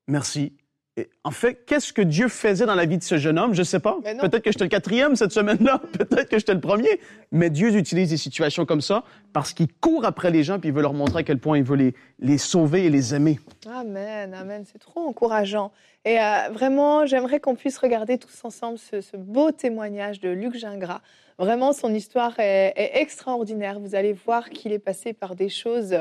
Merci. 0.07 0.53
Et 0.95 1.09
en 1.23 1.31
fait, 1.31 1.65
qu'est-ce 1.65 1.91
que 1.91 2.03
Dieu 2.03 2.27
faisait 2.27 2.67
dans 2.67 2.75
la 2.75 2.85
vie 2.85 2.99
de 2.99 3.03
ce 3.03 3.17
jeune 3.17 3.39
homme? 3.39 3.55
Je 3.55 3.63
sais 3.63 3.79
pas. 3.79 3.97
Peut-être 4.03 4.43
que 4.43 4.51
j'étais 4.51 4.65
le 4.65 4.69
quatrième 4.69 5.15
cette 5.15 5.31
semaine-là. 5.31 5.81
Peut-être 5.91 6.29
que 6.29 6.37
j'étais 6.37 6.53
le 6.53 6.59
premier. 6.59 6.99
Mais 7.31 7.49
Dieu 7.49 7.75
utilise 7.75 8.11
des 8.11 8.17
situations 8.17 8.67
comme 8.67 8.81
ça 8.81 9.03
parce 9.33 9.53
qu'il 9.53 9.73
court 9.73 10.05
après 10.05 10.29
les 10.29 10.43
gens 10.43 10.59
puis 10.59 10.69
il 10.69 10.75
veut 10.75 10.83
leur 10.83 10.93
montrer 10.93 11.19
à 11.19 11.23
quel 11.23 11.39
point 11.39 11.57
il 11.57 11.63
veut 11.63 11.77
les, 11.77 11.95
les 12.19 12.37
sauver 12.37 12.85
et 12.85 12.89
les 12.91 13.15
aimer. 13.15 13.39
Amen, 13.67 14.35
amen. 14.35 14.65
C'est 14.71 14.77
trop 14.77 14.99
encourageant. 15.07 15.71
Et 16.05 16.19
euh, 16.19 16.49
vraiment, 16.51 17.07
j'aimerais 17.07 17.39
qu'on 17.39 17.55
puisse 17.55 17.79
regarder 17.79 18.19
tous 18.19 18.45
ensemble 18.45 18.77
ce, 18.77 19.01
ce 19.01 19.17
beau 19.17 19.51
témoignage 19.51 20.19
de 20.19 20.29
Luc 20.29 20.55
Gingras. 20.55 21.01
Vraiment, 21.37 21.73
son 21.73 21.93
histoire 21.93 22.39
est, 22.39 22.73
extraordinaire. 22.93 23.79
Vous 23.79 23.95
allez 23.95 24.13
voir 24.13 24.49
qu'il 24.49 24.71
est 24.71 24.79
passé 24.79 25.13
par 25.13 25.35
des 25.35 25.49
choses 25.49 25.97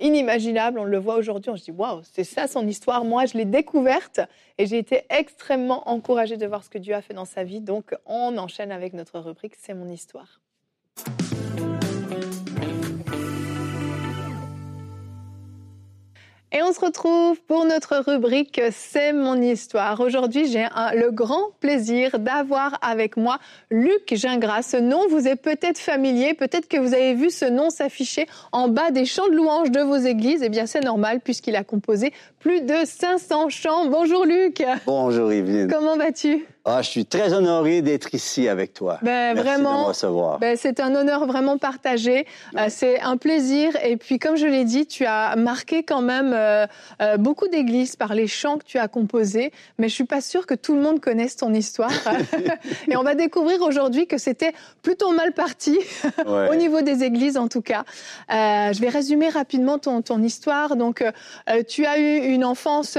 inimaginables. 0.00 0.78
On 0.78 0.84
le 0.84 0.98
voit 0.98 1.16
aujourd'hui, 1.16 1.50
on 1.50 1.56
se 1.56 1.64
dit 1.64 1.70
waouh, 1.70 2.00
c'est 2.02 2.24
ça 2.24 2.46
son 2.46 2.66
histoire. 2.66 3.04
Moi, 3.04 3.26
je 3.26 3.38
l'ai 3.38 3.44
découverte 3.44 4.20
et 4.58 4.66
j'ai 4.66 4.78
été 4.78 5.02
extrêmement 5.10 5.88
encouragée 5.88 6.36
de 6.36 6.46
voir 6.46 6.64
ce 6.64 6.70
que 6.70 6.78
Dieu 6.78 6.94
a 6.94 7.02
fait 7.02 7.14
dans 7.14 7.24
sa 7.24 7.44
vie. 7.44 7.60
Donc, 7.60 7.94
on 8.06 8.36
enchaîne 8.36 8.72
avec 8.72 8.92
notre 8.92 9.18
rubrique 9.20 9.54
C'est 9.58 9.74
mon 9.74 9.88
histoire. 9.88 10.40
Et 16.56 16.62
on 16.62 16.72
se 16.72 16.78
retrouve 16.78 17.40
pour 17.48 17.64
notre 17.64 17.96
rubrique 17.96 18.60
C'est 18.70 19.12
mon 19.12 19.34
histoire. 19.42 19.98
Aujourd'hui, 19.98 20.46
j'ai 20.46 20.64
le 20.94 21.10
grand 21.10 21.50
plaisir 21.58 22.20
d'avoir 22.20 22.78
avec 22.80 23.16
moi 23.16 23.40
Luc 23.72 24.14
Gingras. 24.14 24.62
Ce 24.62 24.76
nom 24.76 25.08
vous 25.08 25.26
est 25.26 25.34
peut-être 25.34 25.78
familier, 25.78 26.32
peut-être 26.32 26.68
que 26.68 26.76
vous 26.76 26.94
avez 26.94 27.14
vu 27.14 27.30
ce 27.30 27.44
nom 27.44 27.70
s'afficher 27.70 28.28
en 28.52 28.68
bas 28.68 28.92
des 28.92 29.04
chants 29.04 29.26
de 29.26 29.34
louanges 29.34 29.72
de 29.72 29.80
vos 29.80 29.96
églises. 29.96 30.44
Eh 30.44 30.48
bien, 30.48 30.66
c'est 30.66 30.84
normal 30.84 31.18
puisqu'il 31.18 31.56
a 31.56 31.64
composé 31.64 32.12
plus 32.38 32.60
de 32.60 32.84
500 32.84 33.48
chants. 33.48 33.86
Bonjour 33.86 34.24
Luc. 34.24 34.62
Bonjour 34.86 35.32
Yveline. 35.32 35.68
Comment 35.68 35.96
vas-tu? 35.96 36.46
Ah, 36.66 36.80
je 36.80 36.88
suis 36.88 37.04
très 37.04 37.34
honoré 37.34 37.82
d'être 37.82 38.14
ici 38.14 38.48
avec 38.48 38.72
toi. 38.72 38.98
Ben, 39.02 39.34
Merci 39.34 39.48
vraiment, 39.48 39.72
de 39.74 39.82
me 39.82 39.88
recevoir. 39.88 40.38
Ben, 40.38 40.56
c'est 40.58 40.80
un 40.80 40.94
honneur 40.94 41.26
vraiment 41.26 41.58
partagé. 41.58 42.26
Euh, 42.56 42.68
c'est 42.70 43.00
un 43.00 43.18
plaisir. 43.18 43.72
Et 43.84 43.98
puis, 43.98 44.18
comme 44.18 44.36
je 44.36 44.46
l'ai 44.46 44.64
dit, 44.64 44.86
tu 44.86 45.04
as 45.04 45.36
marqué 45.36 45.82
quand 45.82 46.00
même 46.00 46.32
euh, 46.32 46.66
euh, 47.02 47.18
beaucoup 47.18 47.48
d'églises 47.48 47.96
par 47.96 48.14
les 48.14 48.26
chants 48.26 48.56
que 48.56 48.64
tu 48.64 48.78
as 48.78 48.88
composés. 48.88 49.52
Mais 49.76 49.90
je 49.90 49.94
suis 49.94 50.04
pas 50.04 50.22
sûre 50.22 50.46
que 50.46 50.54
tout 50.54 50.74
le 50.74 50.80
monde 50.80 51.00
connaisse 51.00 51.36
ton 51.36 51.52
histoire. 51.52 51.92
et 52.88 52.96
on 52.96 53.02
va 53.02 53.14
découvrir 53.14 53.60
aujourd'hui 53.60 54.06
que 54.06 54.16
c'était 54.16 54.54
plutôt 54.80 55.12
mal 55.12 55.32
parti 55.32 55.78
Ouais. 56.26 56.48
au 56.50 56.54
niveau 56.54 56.80
des 56.80 57.02
églises, 57.04 57.36
en 57.36 57.48
tout 57.48 57.60
cas. 57.60 57.84
Je 58.30 58.80
vais 58.80 58.88
résumer 58.88 59.28
rapidement 59.28 59.78
ton, 59.78 60.00
ton 60.00 60.22
histoire. 60.22 60.76
Donc, 60.76 61.04
tu 61.68 61.84
as 61.84 61.98
eu 61.98 62.18
une 62.32 62.44
enfance 62.44 62.96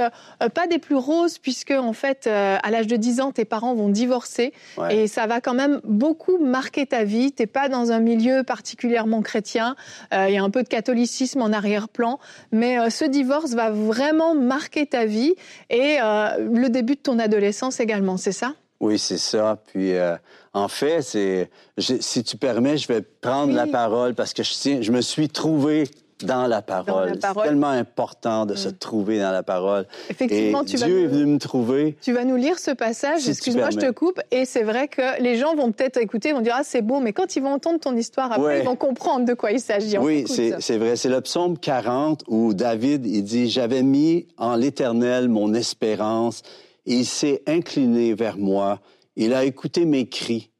pas 0.53 0.67
des 0.67 0.77
plus 0.77 0.95
roses, 0.95 1.39
puisque 1.39 1.71
en 1.71 1.93
fait, 1.93 2.27
à 2.27 2.69
l'âge 2.69 2.87
de 2.87 2.95
10 2.95 3.21
ans, 3.21 3.31
tes 3.31 3.45
parents 3.45 3.54
vont 3.59 3.89
divorcer. 3.89 4.53
Ouais. 4.77 4.95
Et 4.97 5.07
ça 5.07 5.25
va 5.27 5.39
quand 5.41 5.53
même 5.53 5.79
beaucoup 5.83 6.37
marquer 6.37 6.85
ta 6.85 7.03
vie. 7.03 7.31
T'es 7.31 7.47
pas 7.47 7.69
dans 7.69 7.91
un 7.91 7.99
milieu 7.99 8.43
particulièrement 8.43 9.21
chrétien. 9.21 9.75
Euh, 10.13 10.25
Il 10.29 10.33
y 10.35 10.37
a 10.37 10.43
un 10.43 10.49
peu 10.49 10.63
de 10.63 10.67
catholicisme 10.67 11.41
en 11.41 11.51
arrière-plan, 11.53 12.19
mais 12.51 12.79
euh, 12.79 12.89
ce 12.89 13.05
divorce 13.05 13.51
va 13.53 13.69
vraiment 13.71 14.35
marquer 14.35 14.85
ta 14.85 15.05
vie 15.05 15.33
et 15.69 15.97
euh, 16.03 16.49
le 16.53 16.69
début 16.69 16.95
de 16.95 16.99
ton 17.01 17.17
adolescence 17.19 17.79
également. 17.79 18.17
C'est 18.17 18.31
ça? 18.31 18.53
Oui, 18.81 18.99
c'est 18.99 19.17
ça. 19.17 19.57
Puis, 19.67 19.93
euh, 19.95 20.15
en 20.53 20.67
fait, 20.67 21.01
c'est, 21.01 21.49
si 21.77 22.23
tu 22.23 22.35
permets, 22.37 22.77
je 22.77 22.87
vais 22.89 23.01
prendre 23.01 23.47
Oui. 23.49 23.53
la 23.53 23.67
parole 23.67 24.13
parce 24.15 24.33
que 24.33 24.43
je, 24.43 24.81
je 24.81 24.91
me 24.91 25.01
suis 25.01 25.29
trouvé 25.29 25.85
dans 26.23 26.47
la 26.47 26.61
parole. 26.61 27.17
C'est 27.21 27.33
tellement 27.43 27.67
important 27.69 28.45
de 28.45 28.55
se 28.55 28.69
trouver 28.69 29.19
dans 29.19 29.31
la 29.31 29.43
parole. 29.43 29.85
Effectivement, 30.09 30.61
Et 30.63 30.65
tu 30.65 30.77
vas 30.77 30.85
Dieu 30.87 30.99
est 30.99 31.07
nous- 31.07 31.09
venu 31.13 31.25
me 31.33 31.39
trouver. 31.39 31.97
Tu 32.01 32.13
vas 32.13 32.23
nous 32.23 32.37
lire 32.37 32.57
ce 32.57 32.71
passage. 32.71 33.21
Si 33.21 33.31
Excuse-moi, 33.31 33.69
je 33.71 33.77
te 33.77 33.91
coupe. 33.91 34.21
Et 34.31 34.45
c'est 34.45 34.63
vrai 34.63 34.87
que 34.87 35.21
les 35.21 35.35
gens 35.37 35.55
vont 35.55 35.71
peut-être 35.73 35.97
écouter, 35.97 36.31
vont 36.31 36.41
dire 36.41 36.55
ah 36.57 36.63
c'est 36.63 36.81
beau, 36.81 36.99
mais 37.01 37.11
quand 37.11 37.35
ils 37.35 37.41
vont 37.43 37.51
entendre 37.53 37.79
ton 37.79 37.95
histoire 37.97 38.31
après, 38.31 38.43
Ouais. 38.45 38.59
ils 38.61 38.65
vont 38.65 38.75
comprendre 38.77 39.25
de 39.25 39.33
quoi 39.33 39.51
il 39.51 39.59
s'agit. 39.59 39.97
Oui, 39.97 40.25
c'est 40.27 40.77
vrai. 40.77 40.95
C'est 40.95 41.09
le 41.09 41.19
psaume 41.21 41.57
40 41.57 42.23
où 42.27 42.53
David, 42.53 43.05
il 43.05 43.23
dit, 43.23 43.49
J'avais 43.49 43.83
mis 43.83 44.27
en 44.37 44.55
l'Éternel 44.55 45.27
mon 45.27 45.53
espérance 45.53 46.43
et 46.85 46.93
il 46.95 47.05
s'est 47.05 47.41
incliné 47.45 48.13
vers 48.13 48.37
moi. 48.37 48.79
Il 49.17 49.33
a 49.33 49.43
écouté 49.43 49.85
mes 49.85 50.07
cris. 50.07 50.51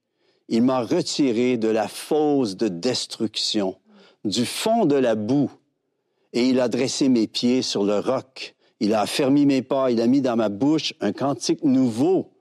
Il 0.49 0.61
m'a 0.63 0.81
retiré 0.81 1.57
de 1.57 1.67
la 1.69 1.87
fosse 1.87 2.55
de 2.55 2.67
destruction, 2.67 3.75
du 4.25 4.45
fond 4.45 4.85
de 4.85 4.95
la 4.95 5.15
boue, 5.15 5.51
et 6.33 6.49
il 6.49 6.59
a 6.59 6.67
dressé 6.67 7.07
mes 7.07 7.27
pieds 7.27 7.61
sur 7.61 7.83
le 7.83 7.99
roc. 7.99 8.55
Il 8.81 8.93
a 8.93 9.01
affermi 9.01 9.45
mes 9.45 9.61
pas. 9.61 9.89
Il 9.89 10.01
a 10.01 10.07
mis 10.07 10.21
dans 10.21 10.35
ma 10.35 10.49
bouche 10.49 10.93
un 10.99 11.13
cantique 11.13 11.63
nouveau, 11.63 12.31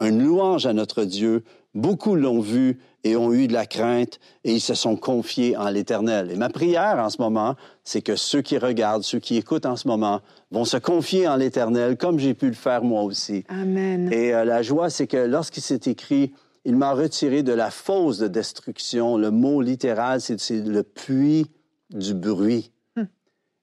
une 0.00 0.22
louange 0.22 0.66
à 0.66 0.74
notre 0.74 1.04
Dieu. 1.04 1.42
Beaucoup 1.74 2.16
l'ont 2.16 2.40
vu 2.40 2.80
et 3.02 3.16
ont 3.16 3.32
eu 3.32 3.46
de 3.46 3.54
la 3.54 3.64
crainte 3.64 4.18
et 4.44 4.52
ils 4.52 4.60
se 4.60 4.74
sont 4.74 4.96
confiés 4.96 5.56
en 5.56 5.70
l'Éternel. 5.70 6.30
Et 6.30 6.36
ma 6.36 6.50
prière 6.50 6.98
en 6.98 7.08
ce 7.08 7.22
moment, 7.22 7.54
c'est 7.82 8.02
que 8.02 8.16
ceux 8.16 8.42
qui 8.42 8.58
regardent, 8.58 9.04
ceux 9.04 9.20
qui 9.20 9.36
écoutent 9.36 9.66
en 9.66 9.76
ce 9.76 9.88
moment, 9.88 10.20
vont 10.50 10.66
se 10.66 10.76
confier 10.76 11.26
en 11.26 11.36
l'Éternel 11.36 11.96
comme 11.96 12.18
j'ai 12.18 12.34
pu 12.34 12.48
le 12.48 12.54
faire 12.54 12.82
moi 12.82 13.02
aussi. 13.02 13.44
Amen. 13.48 14.12
Et 14.12 14.34
euh, 14.34 14.44
la 14.44 14.62
joie, 14.62 14.90
c'est 14.90 15.06
que 15.06 15.16
lorsqu'il 15.16 15.62
s'est 15.62 15.80
écrit, 15.86 16.32
il 16.64 16.76
m'a 16.76 16.92
retiré 16.92 17.42
de 17.42 17.52
la 17.52 17.70
fosse 17.70 18.18
de 18.18 18.28
destruction, 18.28 19.16
le 19.16 19.30
mot 19.30 19.60
littéral, 19.62 20.20
c'est 20.20 20.38
le 20.50 20.82
puits 20.82 21.46
du 21.90 22.14
bruit. 22.14 22.70
Hmm. 22.96 23.04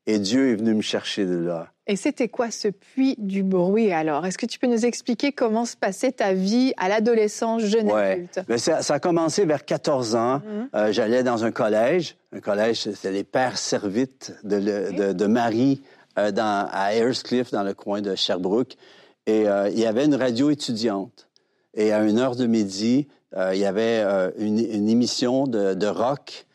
Et 0.05 0.19
Dieu 0.19 0.51
est 0.51 0.55
venu 0.55 0.73
me 0.73 0.81
chercher 0.81 1.25
de 1.25 1.35
là. 1.37 1.67
Et 1.89 1.95
c'était 1.95 2.27
quoi 2.27 2.51
ce 2.51 2.67
puits 2.67 3.15
du 3.17 3.43
bruit 3.43 3.93
alors? 3.93 4.25
Est-ce 4.25 4.37
que 4.37 4.45
tu 4.45 4.59
peux 4.59 4.67
nous 4.67 4.85
expliquer 4.85 5.31
comment 5.31 5.63
se 5.63 5.77
passait 5.77 6.11
ta 6.11 6.33
vie 6.33 6.73
à 6.75 6.89
l'adolescence, 6.89 7.61
jeune 7.63 7.89
Ouais. 7.89 8.11
adulte? 8.13 8.39
Ben, 8.47 8.57
ça, 8.57 8.81
ça 8.81 8.95
a 8.95 8.99
commencé 8.99 9.45
vers 9.45 9.63
14 9.63 10.15
ans. 10.15 10.41
Mhm. 10.45 10.69
Euh, 10.75 10.91
J'allais 10.91 11.23
dans 11.23 11.45
un 11.45 11.51
collège. 11.51 12.17
Un 12.33 12.41
collège, 12.41 12.81
c'était 12.81 13.11
les 13.11 13.23
Pères 13.23 13.57
Servites 13.57 14.33
de, 14.43 14.57
le- 14.57 14.91
de, 14.91 15.13
de 15.13 15.25
Marie 15.27 15.81
euh, 16.19 16.31
dans, 16.31 16.67
à 16.71 16.93
Ayrscliff, 16.93 17.51
dans 17.51 17.63
le 17.63 17.73
coin 17.73 18.01
de 18.01 18.15
Sherbrooke. 18.15 18.75
Et 19.25 19.47
euh, 19.47 19.69
il 19.69 19.79
y 19.79 19.85
avait 19.85 20.03
une 20.05 20.15
radio 20.15 20.49
étudiante. 20.49 21.26
Et 21.77 21.93
à 21.93 22.03
une 22.03 22.17
heure 22.17 22.35
de 22.35 22.47
midi, 22.47 23.07
euh, 23.37 23.53
il 23.53 23.61
y 23.61 23.65
avait 23.65 24.01
euh, 24.03 24.31
une, 24.37 24.57
une 24.57 24.89
émission 24.89 25.45
de, 25.45 25.75
de 25.75 25.87
rock. 25.87 26.47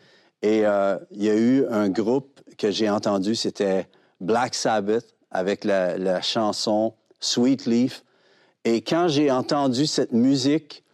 Et 0.43 0.67
euh, 0.67 0.99
il 1.13 1.23
y 1.23 1.31
a 1.31 1.37
eu 1.37 1.65
un 1.71 1.89
groupe 1.89 2.41
que 2.59 2.73
j'ai 2.73 2.91
entendu, 2.91 3.37
c'était 3.37 3.87
Black 4.21 4.57
Sabbath, 4.57 5.07
avec 5.31 5.65
la, 5.65 5.97
la 5.97 6.21
chanson 6.21 6.93
Sweet 7.21 7.67
Leaf. 7.67 8.05
Et 8.65 8.83
quand 8.83 9.07
j'ai 9.07 9.31
entendu 9.31 9.87
cette 9.87 10.13
musique, 10.13 10.85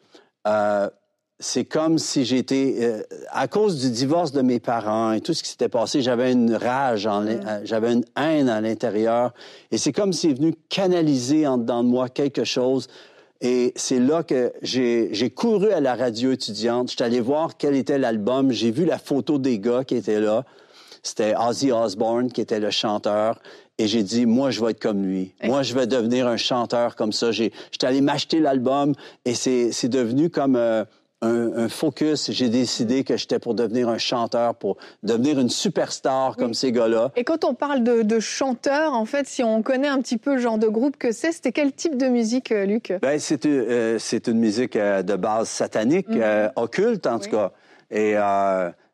c'est 1.38 1.66
comme 1.66 1.98
si 1.98 2.24
j'étais, 2.24 3.04
à 3.30 3.46
cause 3.48 3.78
du 3.78 3.90
divorce 3.90 4.32
de 4.32 4.40
mes 4.40 4.60
parents 4.60 5.12
et 5.12 5.20
tout 5.20 5.34
ce 5.34 5.42
qui 5.42 5.50
s'était 5.50 5.68
passé, 5.68 6.00
j'avais 6.00 6.32
une 6.32 6.54
rage, 6.54 7.06
en 7.06 7.26
j'avais 7.64 7.92
une 7.92 8.04
haine 8.16 8.48
à 8.48 8.62
l'intérieur. 8.62 9.34
Et 9.70 9.76
c'est 9.76 9.92
comme 9.92 10.14
s'il 10.14 10.30
est 10.30 10.34
venu 10.34 10.54
canaliser 10.70 11.46
en 11.46 11.58
dedans 11.58 11.84
de 11.84 11.90
moi 11.90 12.08
quelque 12.08 12.44
chose. 12.44 12.88
Et 13.40 13.72
c'est 13.76 14.00
là 14.00 14.22
que 14.24 14.52
j'ai 14.62 15.30
couru 15.34 15.70
à 15.70 15.80
la 15.80 15.94
radio 15.94 16.32
étudiante. 16.32 16.90
Je 16.90 16.96
suis 16.96 17.04
allé 17.04 17.20
voir 17.20 17.56
quel 17.56 17.76
était 17.76 17.98
l'album. 17.98 18.50
J'ai 18.50 18.70
vu 18.72 18.84
la 18.84 18.98
photo 18.98 19.38
des 19.38 19.58
gars 19.60 19.84
qui 19.84 19.94
étaient 19.94 20.20
là. 20.20 20.44
C'était 21.04 21.34
Ozzy 21.36 21.70
Osbourne 21.70 22.32
qui 22.32 22.40
était 22.40 22.58
le 22.58 22.70
chanteur. 22.70 23.40
Et 23.80 23.86
j'ai 23.86 24.02
dit, 24.02 24.26
moi, 24.26 24.50
je 24.50 24.60
vais 24.64 24.72
être 24.72 24.80
comme 24.82 25.04
lui. 25.04 25.32
Moi, 25.44 25.62
je 25.62 25.72
vais 25.72 25.86
devenir 25.86 26.26
un 26.26 26.36
chanteur 26.36 26.96
comme 26.96 27.12
ça. 27.12 27.30
J'ai- 27.30 27.52
J'étais 27.70 27.86
allé 27.86 28.00
m'acheter 28.00 28.40
l'album 28.40 28.92
et 29.24 29.34
c'est 29.34 29.70
c'est 29.70 29.88
devenu 29.88 30.30
comme 30.30 30.56
euh, 30.56 30.84
un, 31.22 31.52
un 31.56 31.68
focus. 31.68 32.30
J'ai 32.30 32.48
décidé 32.48 33.02
que 33.04 33.16
j'étais 33.16 33.38
pour 33.38 33.54
devenir 33.54 33.88
un 33.88 33.98
chanteur, 33.98 34.54
pour 34.54 34.76
devenir 35.02 35.38
une 35.40 35.48
superstar 35.50 36.36
comme 36.36 36.54
ces 36.54 36.70
gars-là. 36.72 37.10
Et 37.16 37.24
quand 37.24 37.44
on 37.44 37.54
parle 37.54 37.82
de, 37.82 38.02
de 38.02 38.20
chanteur, 38.20 38.92
en 38.94 39.04
fait, 39.04 39.26
si 39.26 39.42
on 39.42 39.62
connaît 39.62 39.88
un 39.88 40.00
petit 40.00 40.18
peu 40.18 40.34
le 40.34 40.40
genre 40.40 40.58
de 40.58 40.68
groupe 40.68 40.96
que 40.96 41.10
c'est, 41.12 41.32
c'était 41.32 41.52
quel 41.52 41.72
type 41.72 41.96
de 41.96 42.06
musique, 42.08 42.52
euh, 42.52 42.66
Luc? 42.66 42.92
Ben, 43.02 43.18
c'est 43.18 43.44
une, 43.44 43.64
euh, 43.68 43.98
une 44.26 44.38
musique 44.38 44.76
euh, 44.76 45.02
de 45.02 45.16
base 45.16 45.48
satanique, 45.48 46.06
euh, 46.10 46.48
occulte 46.56 47.06
en 47.06 47.18
tout 47.18 47.26
Mhm. 47.26 47.32
Cas. 47.32 47.52
Et 47.90 48.14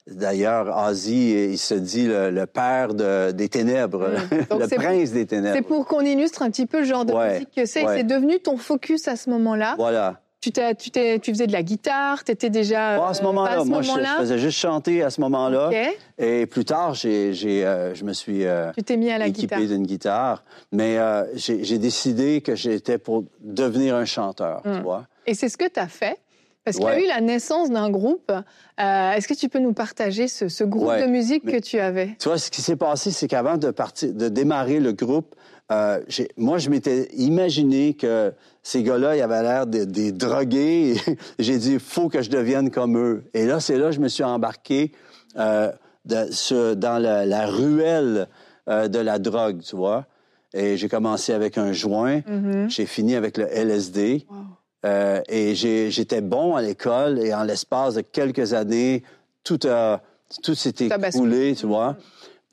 d'ailleurs, 0.06 0.86
Ozzy, 0.88 1.50
il 1.52 1.58
se 1.58 1.74
dit 1.74 2.06
le, 2.06 2.30
le 2.30 2.46
père 2.46 2.94
de- 2.94 3.30
des 3.32 3.48
ténèbres. 3.48 4.10
Donc 4.50 4.60
le 4.60 4.68
prince 4.76 5.12
des 5.12 5.26
ténèbres. 5.26 5.56
C'est 5.56 5.62
pour 5.62 5.86
qu'on 5.86 6.00
illustre 6.02 6.42
un 6.42 6.50
petit 6.50 6.66
peu 6.66 6.80
le 6.80 6.84
genre 6.84 7.04
de 7.04 7.12
Ouais, 7.12 7.34
musique 7.34 7.54
que 7.56 7.64
c'est. 7.66 7.84
Ouais. 7.84 7.96
C'est 7.98 8.04
devenu 8.04 8.38
ton 8.40 8.56
focus 8.56 9.08
à 9.08 9.16
ce 9.16 9.30
moment-là. 9.30 9.74
Voilà. 9.78 10.20
Tu, 10.52 10.90
tu, 10.90 10.90
tu 11.20 11.32
faisais 11.32 11.46
de 11.46 11.52
la 11.52 11.62
guitare, 11.62 12.24
tu 12.24 12.32
étais 12.32 12.50
déjà. 12.50 12.96
Pas 12.98 13.08
à 13.08 13.14
ce 13.14 13.20
euh, 13.22 13.24
moment-là. 13.24 13.64
Moi, 13.64 13.82
je, 13.82 13.90
faisais 14.18 14.38
juste 14.38 14.58
chanter 14.58 15.02
à 15.02 15.10
ce 15.10 15.20
moment-là. 15.22 15.70
Et 16.18 16.46
plus 16.46 16.64
tard, 16.64 16.94
j'ai, 16.94 17.32
euh, 17.44 17.94
je 17.94 18.04
me 18.04 18.12
suis 18.12 18.44
euh, 18.44 18.70
Tu 18.76 18.82
t'es 18.82 18.96
mis 18.96 19.10
à 19.10 19.18
la 19.18 19.26
équipé 19.26 19.56
guitare. 19.56 19.68
d'une 19.68 19.86
guitare. 19.86 20.44
Mais 20.72 20.98
euh, 20.98 21.24
j'ai, 21.34 21.78
décidé 21.78 22.40
que 22.40 22.54
j'étais 22.54 22.98
pour 22.98 23.24
devenir 23.40 23.94
un 23.96 24.04
chanteur, 24.04 24.60
tu 24.62 24.68
Mm. 24.68 24.82
vois. 24.82 25.06
Et 25.26 25.34
c'est 25.34 25.48
ce 25.48 25.56
que 25.56 25.68
tu 25.68 25.80
as 25.80 25.88
fait. 25.88 26.18
Parce 26.64 26.76
qu'il 26.78 26.86
y 26.86 26.88
a 26.88 27.00
eu 27.00 27.06
la 27.08 27.20
naissance 27.20 27.70
d'un 27.70 27.90
groupe. 27.90 28.30
Euh, 28.32 29.12
Est-ce 29.12 29.28
que 29.28 29.34
tu 29.34 29.48
peux 29.48 29.58
nous 29.58 29.72
partager 29.74 30.28
ce, 30.28 30.48
ce 30.48 30.64
groupe 30.64 30.88
de 30.98 31.06
musique 31.06 31.44
mais- 31.44 31.52
que 31.52 31.58
tu 31.58 31.78
avais? 31.78 32.16
Tu 32.18 32.28
vois, 32.28 32.38
ce 32.38 32.50
qui 32.50 32.62
s'est 32.62 32.76
passé, 32.76 33.10
c'est 33.10 33.28
qu'avant 33.28 33.56
de 33.58 33.70
partir, 33.70 34.12
de 34.14 34.28
démarrer 34.28 34.80
le 34.80 34.92
groupe, 34.92 35.34
euh, 35.72 36.00
moi, 36.36 36.58
je 36.58 36.68
m'étais 36.70 37.08
imaginé 37.14 37.94
que 37.94 38.32
ces 38.62 38.82
gars-là, 38.82 39.16
ils 39.16 39.22
avaient 39.22 39.42
l'air 39.42 39.66
des, 39.66 39.86
des 39.86 40.12
drogués. 40.12 40.94
J'ai 41.38 41.58
dit, 41.58 41.72
il 41.74 41.80
faut 41.80 42.08
que 42.08 42.22
je 42.22 42.30
devienne 42.30 42.70
comme 42.70 42.96
eux. 42.98 43.24
Et 43.34 43.46
là, 43.46 43.60
c'est 43.60 43.76
là 43.76 43.86
que 43.86 43.92
je 43.92 44.00
me 44.00 44.08
suis 44.08 44.24
embarqué 44.24 44.92
euh, 45.36 45.70
de- 46.04 46.30
sur- 46.32 46.76
dans 46.76 46.98
la, 46.98 47.24
la 47.26 47.46
ruelle 47.46 48.28
euh, 48.68 48.88
de 48.88 48.98
la 48.98 49.18
drogue, 49.18 49.60
tu 49.62 49.76
vois. 49.76 50.06
Et 50.54 50.76
j'ai 50.76 50.88
commencé 50.88 51.32
avec 51.32 51.58
un 51.58 51.72
joint. 51.72 52.20
Mhm. 52.26 52.70
J'ai 52.70 52.86
fini 52.86 53.16
avec 53.16 53.36
le 53.38 53.46
LSD. 53.46 54.26
Wow. 54.30 54.36
Euh, 54.84 55.20
et 55.28 55.54
j'étais 55.54 56.20
bon 56.20 56.56
à 56.56 56.62
l'école 56.62 57.18
et 57.18 57.32
en 57.32 57.42
l'espace 57.44 57.94
de 57.94 58.02
quelques 58.02 58.52
années, 58.52 59.02
tout, 59.42 59.58
a, 59.66 60.02
tout 60.42 60.54
s'est 60.54 60.74
écoulé, 60.80 61.54
tu 61.54 61.66
vois. 61.66 61.96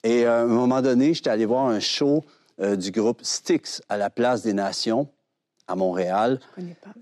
Et 0.03 0.25
euh, 0.25 0.39
à 0.39 0.41
un 0.43 0.45
moment 0.45 0.81
donné, 0.81 1.13
j'étais 1.13 1.29
allé 1.29 1.45
voir 1.45 1.67
un 1.67 1.79
show 1.79 2.23
euh, 2.61 2.75
du 2.75 2.91
groupe 2.91 3.19
Styx 3.21 3.81
à 3.89 3.97
la 3.97 4.09
Place 4.09 4.43
des 4.43 4.53
Nations 4.53 5.07
à 5.67 5.75
Montréal. 5.75 6.39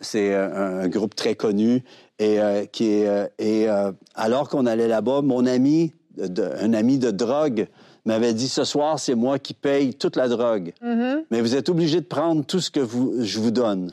C'est 0.02 0.34
un, 0.36 0.80
un 0.82 0.88
groupe 0.88 1.16
très 1.16 1.36
connu 1.36 1.84
et 2.20 2.38
qui 2.72 2.86
est 2.92 3.32
et 3.40 3.68
alors 4.16 4.50
qu'on 4.50 4.66
allait 4.66 4.88
là-bas, 4.90 5.22
mon 5.22 5.46
ami, 5.46 5.94
de- 6.18 6.52
un 6.60 6.74
ami 6.74 6.98
de 6.98 7.12
drogue, 7.12 7.68
m'avait 8.06 8.34
dit 8.34 8.50
ce 8.50 8.64
soir 8.64 9.00
c'est 9.00 9.16
moi 9.16 9.40
qui 9.40 9.54
paye 9.54 9.94
toute 9.94 10.16
la 10.18 10.28
drogue, 10.28 10.74
Mhm. 10.82 11.24
mais 11.32 11.42
vous 11.42 11.56
êtes 11.56 11.70
obligé 11.70 12.02
de 12.02 12.06
prendre 12.06 12.44
tout 12.46 12.60
ce 12.60 12.70
que 12.72 12.80
vous, 12.80 13.14
je 13.24 13.40
vous 13.40 13.52
donne. 13.52 13.92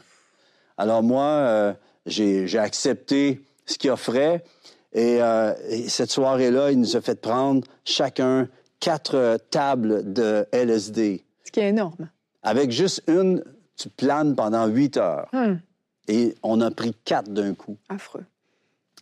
Alors 0.76 1.02
moi, 1.02 1.24
euh, 1.24 1.72
j'ai 2.06 2.58
accepté 2.58 3.40
ce 3.66 3.78
qu'il 3.78 3.90
offrait 3.90 4.44
et, 4.92 5.22
euh, 5.22 5.52
et 5.68 5.88
cette 5.88 6.10
soirée-là, 6.10 6.70
il 6.70 6.80
nous 6.80 6.96
a 6.96 7.00
fait 7.00 7.20
prendre 7.20 7.66
chacun 7.84 8.48
quatre 8.80 9.14
euh, 9.14 9.38
tables 9.50 10.12
de 10.12 10.46
LSD. 10.52 11.24
Ce 11.44 11.50
qui 11.50 11.60
est 11.60 11.68
énorme. 11.68 12.08
Avec 12.42 12.70
juste 12.70 13.02
une, 13.06 13.42
tu 13.76 13.88
planes 13.88 14.34
pendant 14.34 14.66
huit 14.66 14.96
heures. 14.96 15.28
Hmm. 15.32 15.56
Et 16.08 16.34
on 16.42 16.60
a 16.60 16.70
pris 16.70 16.94
quatre 17.04 17.30
d'un 17.30 17.54
coup. 17.54 17.76
Affreux. 17.88 18.24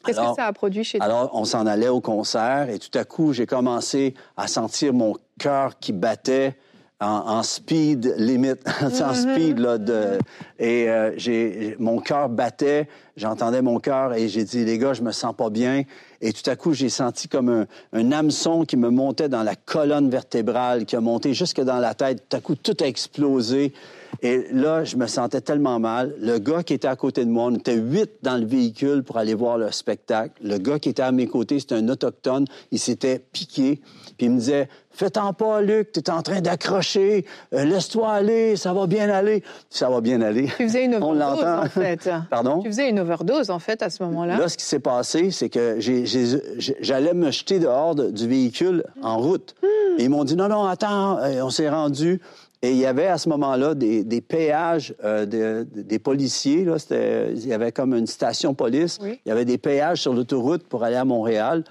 Qu'est-ce 0.04 0.20
que 0.20 0.34
ça 0.36 0.46
a 0.46 0.52
produit 0.52 0.84
chez 0.84 0.98
toi? 0.98 1.06
Alors, 1.06 1.30
on 1.32 1.44
s'en 1.44 1.66
allait 1.66 1.88
au 1.88 2.00
concert 2.00 2.68
et 2.68 2.78
tout 2.78 2.96
à 2.98 3.04
coup, 3.04 3.32
j'ai 3.32 3.46
commencé 3.46 4.14
à 4.36 4.48
sentir 4.48 4.92
mon 4.92 5.14
cœur 5.38 5.78
qui 5.78 5.92
battait 5.92 6.56
en, 7.00 7.42
speed 7.42 8.14
limite, 8.16 8.60
en 8.80 8.88
mm-hmm. 8.88 9.34
speed 9.34 9.58
là, 9.58 9.78
de, 9.78 10.18
et 10.58 10.88
euh, 10.88 11.12
j'ai 11.16 11.76
mon 11.78 11.98
cœur 11.98 12.28
battait, 12.28 12.88
j'entendais 13.16 13.62
mon 13.62 13.80
cœur 13.80 14.14
et 14.14 14.28
j'ai 14.28 14.44
dit 14.44 14.64
les 14.64 14.78
gars, 14.78 14.94
je 14.94 15.02
me 15.02 15.12
sens 15.12 15.34
pas 15.36 15.50
bien. 15.50 15.82
Et 16.20 16.32
tout 16.32 16.48
à 16.48 16.56
coup, 16.56 16.72
j'ai 16.72 16.88
senti 16.88 17.28
comme 17.28 17.50
un, 17.50 17.66
un, 17.92 18.12
hameçon 18.12 18.64
qui 18.64 18.76
me 18.76 18.88
montait 18.88 19.28
dans 19.28 19.42
la 19.42 19.56
colonne 19.56 20.08
vertébrale, 20.08 20.86
qui 20.86 20.96
a 20.96 21.00
monté 21.00 21.34
jusque 21.34 21.60
dans 21.60 21.78
la 21.78 21.94
tête. 21.94 22.24
Tout 22.28 22.36
à 22.36 22.40
coup, 22.40 22.54
tout 22.54 22.76
a 22.80 22.86
explosé. 22.86 23.74
Et 24.22 24.46
là, 24.52 24.84
je 24.84 24.96
me 24.96 25.06
sentais 25.06 25.40
tellement 25.40 25.78
mal. 25.78 26.14
Le 26.18 26.38
gars 26.38 26.62
qui 26.62 26.72
était 26.72 26.88
à 26.88 26.96
côté 26.96 27.24
de 27.24 27.30
moi, 27.30 27.44
on 27.46 27.54
était 27.54 27.74
huit 27.74 28.10
dans 28.22 28.38
le 28.38 28.46
véhicule 28.46 29.02
pour 29.02 29.18
aller 29.18 29.34
voir 29.34 29.58
le 29.58 29.70
spectacle. 29.70 30.32
Le 30.42 30.58
gars 30.58 30.78
qui 30.78 30.88
était 30.88 31.02
à 31.02 31.12
mes 31.12 31.26
côtés, 31.26 31.60
c'était 31.60 31.74
un 31.74 31.88
autochtone. 31.88 32.46
Il 32.70 32.78
s'était 32.78 33.18
piqué. 33.18 33.80
Puis 34.16 34.26
il 34.26 34.32
me 34.32 34.38
disait, 34.38 34.68
fais-t'en 34.90 35.32
pas, 35.32 35.60
Luc, 35.60 35.92
tu 35.92 36.00
es 36.00 36.10
en 36.10 36.22
train 36.22 36.40
d'accrocher. 36.40 37.24
Euh, 37.52 37.64
laisse-toi 37.64 38.08
aller, 38.08 38.56
ça 38.56 38.72
va 38.72 38.86
bien 38.86 39.10
aller. 39.10 39.42
Ça 39.70 39.88
va 39.88 40.00
bien 40.00 40.20
aller. 40.20 40.46
Tu 40.56 40.66
faisais 40.66 40.84
une 40.84 40.94
overdose, 41.02 41.44
en 41.44 41.68
fait. 41.68 42.08
Pardon? 42.30 42.60
Tu 42.60 42.68
faisais 42.68 42.88
une 42.88 43.00
overdose, 43.00 43.50
en 43.50 43.58
fait, 43.58 43.82
à 43.82 43.90
ce 43.90 44.02
moment-là. 44.04 44.38
Là, 44.38 44.48
ce 44.48 44.56
qui 44.56 44.64
s'est 44.64 44.80
passé, 44.80 45.30
c'est 45.30 45.48
que 45.48 45.78
j'allais 45.78 47.14
me 47.14 47.30
jeter 47.30 47.58
dehors 47.58 47.94
du 47.94 48.28
véhicule 48.28 48.84
en 49.02 49.18
route. 49.18 49.54
Hmm. 49.62 49.98
Et 49.98 50.04
ils 50.04 50.10
m'ont 50.10 50.24
dit, 50.24 50.36
non, 50.36 50.48
non, 50.48 50.64
attends, 50.64 51.18
euh, 51.18 51.42
on 51.42 51.50
s'est 51.50 51.68
rendu. 51.68 52.20
Et 52.62 52.70
il 52.70 52.78
y 52.78 52.86
avait 52.86 53.08
à 53.08 53.18
ce 53.18 53.28
moment-là 53.28 53.74
des, 53.74 54.20
péages 54.22 54.94
euh, 55.04 55.64
des 55.66 55.98
policiers. 55.98 56.64
Là, 56.64 56.76
il 56.90 57.46
y 57.46 57.52
avait 57.52 57.72
comme 57.72 57.94
une 57.94 58.06
station 58.06 58.54
police. 58.54 58.98
Il 59.02 59.18
y 59.26 59.30
avait 59.30 59.44
des 59.44 59.58
péages 59.58 60.00
sur 60.00 60.14
l'autoroute 60.14 60.66
pour 60.66 60.82
aller 60.82 60.96
à 60.96 61.04
Montréal. 61.04 61.64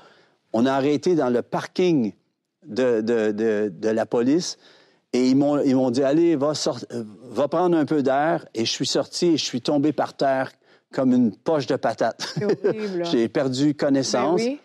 On 0.53 0.67
a 0.67 0.71
arrêté 0.71 1.15
dans 1.15 1.31
le 1.31 1.41
parking 1.41 2.13
de, 2.65 3.01
de, 3.01 3.89
la 3.89 4.05
police. 4.05 4.57
Et 5.13 5.27
ils 5.27 5.35
m'ont, 5.35 5.61
ils 5.61 5.75
m'ont 5.75 5.91
dit, 5.91 6.03
allez, 6.03 6.35
va, 6.35 6.53
va 7.29 7.47
prendre 7.47 7.77
un 7.77 7.85
peu 7.85 8.01
d'air. 8.01 8.45
Et 8.53 8.65
je 8.65 8.71
suis 8.71 8.87
sorti 8.87 9.27
et 9.27 9.37
je 9.37 9.43
suis 9.43 9.61
tombé 9.61 9.93
par 9.93 10.15
terre 10.15 10.51
comme 10.91 11.13
une 11.13 11.35
poche 11.35 11.67
de 11.67 11.75
patate. 11.75 12.35
J'ai 13.11 13.27
perdu 13.27 13.73
connaissance. 13.73 14.41
Ben 14.41 14.57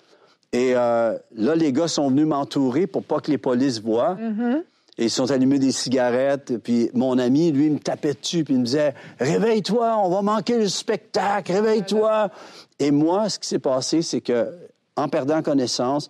et 0.53 0.73
euh, 0.75 1.19
là, 1.35 1.55
les 1.55 1.73
gars 1.73 1.89
sont 1.89 2.09
venus 2.09 2.27
m'entourer 2.27 2.87
pour 2.87 3.05
pas 3.05 3.21
que 3.21 3.31
les 3.31 3.39
polices 3.39 3.81
voient. 3.81 4.15
Mm-hmm. 4.15 4.63
Et 4.99 5.05
ils 5.05 5.11
sont 5.11 5.31
allumés 5.31 5.59
des 5.59 5.73
cigarettes. 5.73 6.57
Puis 6.59 6.91
mon 6.95 7.19
ami, 7.19 7.53
lui, 7.53 7.71
me 7.71 7.79
tapait 7.79 8.15
dessus. 8.15 8.45
Puis 8.45 8.55
il 8.55 8.61
me 8.61 8.65
disait 8.65 8.95
Réveille-toi, 9.21 9.97
on 10.03 10.09
va 10.09 10.23
manquer 10.23 10.59
le 10.59 10.69
spectacle, 10.69 11.53
réveille-toi. 11.53 12.31
Et 12.79 12.91
moi, 12.91 13.29
ce 13.29 13.39
qui 13.39 13.49
s'est 13.49 13.59
passé, 13.59 14.03
c'est 14.03 14.21
que, 14.21 14.51
en 14.97 15.09
perdant 15.09 15.43
connaissance, 15.43 16.09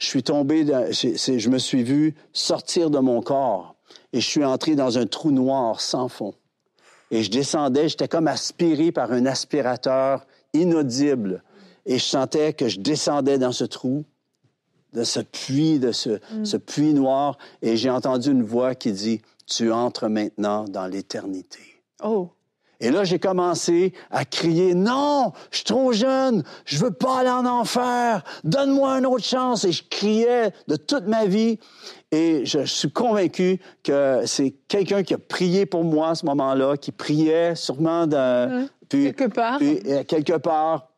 je 0.00 0.06
suis 0.06 0.22
tombé, 0.22 0.66
je 0.66 1.48
me 1.48 1.58
suis 1.58 1.84
vu 1.84 2.14
sortir 2.32 2.90
de 2.90 2.98
mon 2.98 3.22
corps. 3.22 3.76
Et 4.12 4.20
je 4.20 4.26
suis 4.26 4.44
entré 4.44 4.74
dans 4.74 4.98
un 4.98 5.06
trou 5.06 5.30
noir 5.30 5.80
sans 5.80 6.08
fond. 6.08 6.34
Et 7.12 7.22
je 7.22 7.30
descendais, 7.30 7.88
j'étais 7.88 8.08
comme 8.08 8.26
aspiré 8.26 8.92
par 8.92 9.12
un 9.12 9.26
aspirateur 9.26 10.26
inaudible. 10.52 11.44
Et 11.86 11.98
je 11.98 12.04
sentais 12.04 12.52
que 12.52 12.68
je 12.68 12.80
descendais 12.80 13.38
dans 13.38 13.52
ce 13.52 13.64
trou 13.64 14.04
de 14.92 15.04
ce 15.04 15.20
puits, 15.20 15.78
de 15.78 15.90
mm. 15.90 16.44
ce, 16.44 16.56
puits 16.56 16.94
noir, 16.94 17.38
et 17.62 17.76
j'ai 17.76 17.90
entendu 17.90 18.30
une 18.30 18.42
voix 18.42 18.74
qui 18.74 18.92
dit, 18.92 19.22
tu 19.46 19.70
entres 19.70 20.08
maintenant 20.08 20.64
dans 20.64 20.86
l'éternité. 20.86 21.60
Oh. 22.02 22.30
Et 22.80 22.90
là, 22.90 23.04
j'ai 23.04 23.18
commencé 23.18 23.92
à 24.10 24.24
crier, 24.24 24.74
non, 24.74 25.32
je 25.50 25.58
suis 25.58 25.64
trop 25.64 25.92
jeune, 25.92 26.42
je 26.64 26.78
veux 26.78 26.90
pas 26.90 27.20
aller 27.20 27.30
en 27.30 27.44
enfer, 27.44 28.22
donne-moi 28.44 28.98
une 28.98 29.06
autre 29.06 29.24
chance. 29.24 29.64
Et 29.64 29.72
je 29.72 29.82
criais 29.88 30.52
de 30.66 30.76
toute 30.76 31.06
ma 31.06 31.26
vie. 31.26 31.58
Et 32.12 32.44
je, 32.44 32.64
suis 32.64 32.90
convaincu 32.90 33.60
que 33.84 34.22
c'est 34.24 34.50
quelqu'un 34.66 35.02
qui 35.02 35.14
a 35.14 35.18
prié 35.18 35.66
pour 35.66 35.84
moi 35.84 36.10
à 36.10 36.14
ce 36.14 36.26
moment-là, 36.26 36.76
qui 36.76 36.90
priait 36.90 37.54
sûrement 37.54 38.06
de, 38.06 38.66
quelque 38.88 39.26
part. 39.26 39.60
Euh, 39.62 40.02
quelque 40.04 40.36
part 40.36 40.90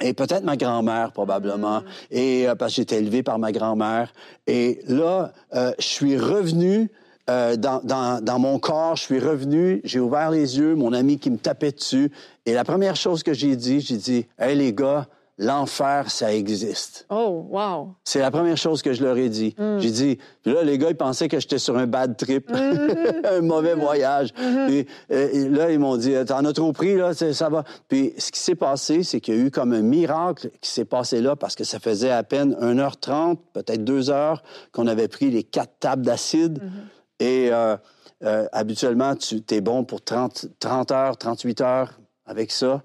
et 0.00 0.12
peut-être 0.12 0.42
ma 0.42 0.56
grand-mère 0.56 1.12
probablement, 1.12 1.82
et 2.10 2.48
euh, 2.48 2.56
parce 2.56 2.72
que 2.72 2.76
j'étais 2.76 2.98
élevé 2.98 3.22
par 3.22 3.38
ma 3.38 3.52
grand-mère. 3.52 4.12
Et 4.46 4.80
là, 4.88 5.32
euh, 5.54 5.72
je 5.78 5.86
suis 5.86 6.18
revenu 6.18 6.90
euh, 7.30 7.56
dans, 7.56 7.80
dans, 7.82 8.22
dans, 8.22 8.38
mon 8.38 8.58
corps, 8.58 8.96
je 8.96 9.02
suis 9.02 9.18
revenu, 9.18 9.80
j'ai 9.84 10.00
ouvert 10.00 10.30
les 10.30 10.58
yeux, 10.58 10.74
mon 10.74 10.92
ami 10.92 11.18
qui 11.18 11.30
me 11.30 11.38
tapait 11.38 11.72
dessus, 11.72 12.10
et 12.44 12.52
la 12.52 12.64
première 12.64 12.96
chose 12.96 13.22
que 13.22 13.32
j'ai 13.32 13.56
dit, 13.56 13.80
j'ai 13.80 13.96
dit, 13.96 14.26
hey 14.38 14.54
les 14.54 14.74
gars, 14.74 15.06
l'enfer, 15.38 16.10
ça 16.10 16.32
existe. 16.32 17.06
Oh, 17.10 17.46
wow. 17.50 17.94
C'est 18.04 18.20
la 18.20 18.30
première 18.30 18.56
chose 18.56 18.82
que 18.82 18.92
je 18.92 19.02
leur 19.02 19.16
ai 19.16 19.28
dit. 19.28 19.54
Mm. 19.58 19.78
J'ai 19.78 19.90
dit, 19.90 20.18
puis 20.42 20.52
là, 20.52 20.62
les 20.62 20.78
gars, 20.78 20.90
ils 20.90 20.96
pensaient 20.96 21.28
que 21.28 21.40
j'étais 21.40 21.58
sur 21.58 21.76
un 21.76 21.86
bad 21.86 22.16
trip, 22.16 22.50
mm-hmm. 22.50 23.26
un 23.38 23.40
mauvais 23.40 23.74
voyage. 23.74 24.32
Mm-hmm. 24.34 24.66
Puis 24.66 24.86
euh, 25.10 25.48
là, 25.50 25.70
ils 25.72 25.78
m'ont 25.78 25.96
dit, 25.96 26.14
t'en 26.26 26.44
as 26.44 26.52
trop 26.52 26.72
pris, 26.72 26.96
là, 26.96 27.14
ça 27.14 27.48
va. 27.48 27.64
Puis 27.88 28.14
ce 28.18 28.30
qui 28.30 28.38
s'est 28.38 28.54
passé, 28.54 29.02
c'est 29.02 29.20
qu'il 29.20 29.34
y 29.34 29.38
a 29.38 29.40
eu 29.40 29.50
comme 29.50 29.72
un 29.72 29.82
miracle 29.82 30.50
qui 30.60 30.70
s'est 30.70 30.84
passé 30.84 31.20
là 31.20 31.36
parce 31.36 31.56
que 31.56 31.64
ça 31.64 31.80
faisait 31.80 32.10
à 32.10 32.22
peine 32.22 32.54
1h30, 32.60 33.36
peut-être 33.52 33.82
2 33.82 34.10
heures 34.10 34.42
qu'on 34.72 34.86
avait 34.86 35.08
pris 35.08 35.30
les 35.30 35.42
quatre 35.42 35.72
tables 35.80 36.04
d'acide. 36.04 36.58
Mm-hmm. 36.58 36.93
Et 37.20 37.48
euh, 37.52 37.76
euh, 38.24 38.46
habituellement, 38.52 39.14
tu 39.14 39.42
es 39.50 39.60
bon 39.60 39.84
pour 39.84 40.02
30, 40.02 40.46
30 40.58 40.90
heures, 40.90 41.16
38 41.16 41.60
heures 41.60 42.00
avec 42.26 42.50
ça. 42.50 42.82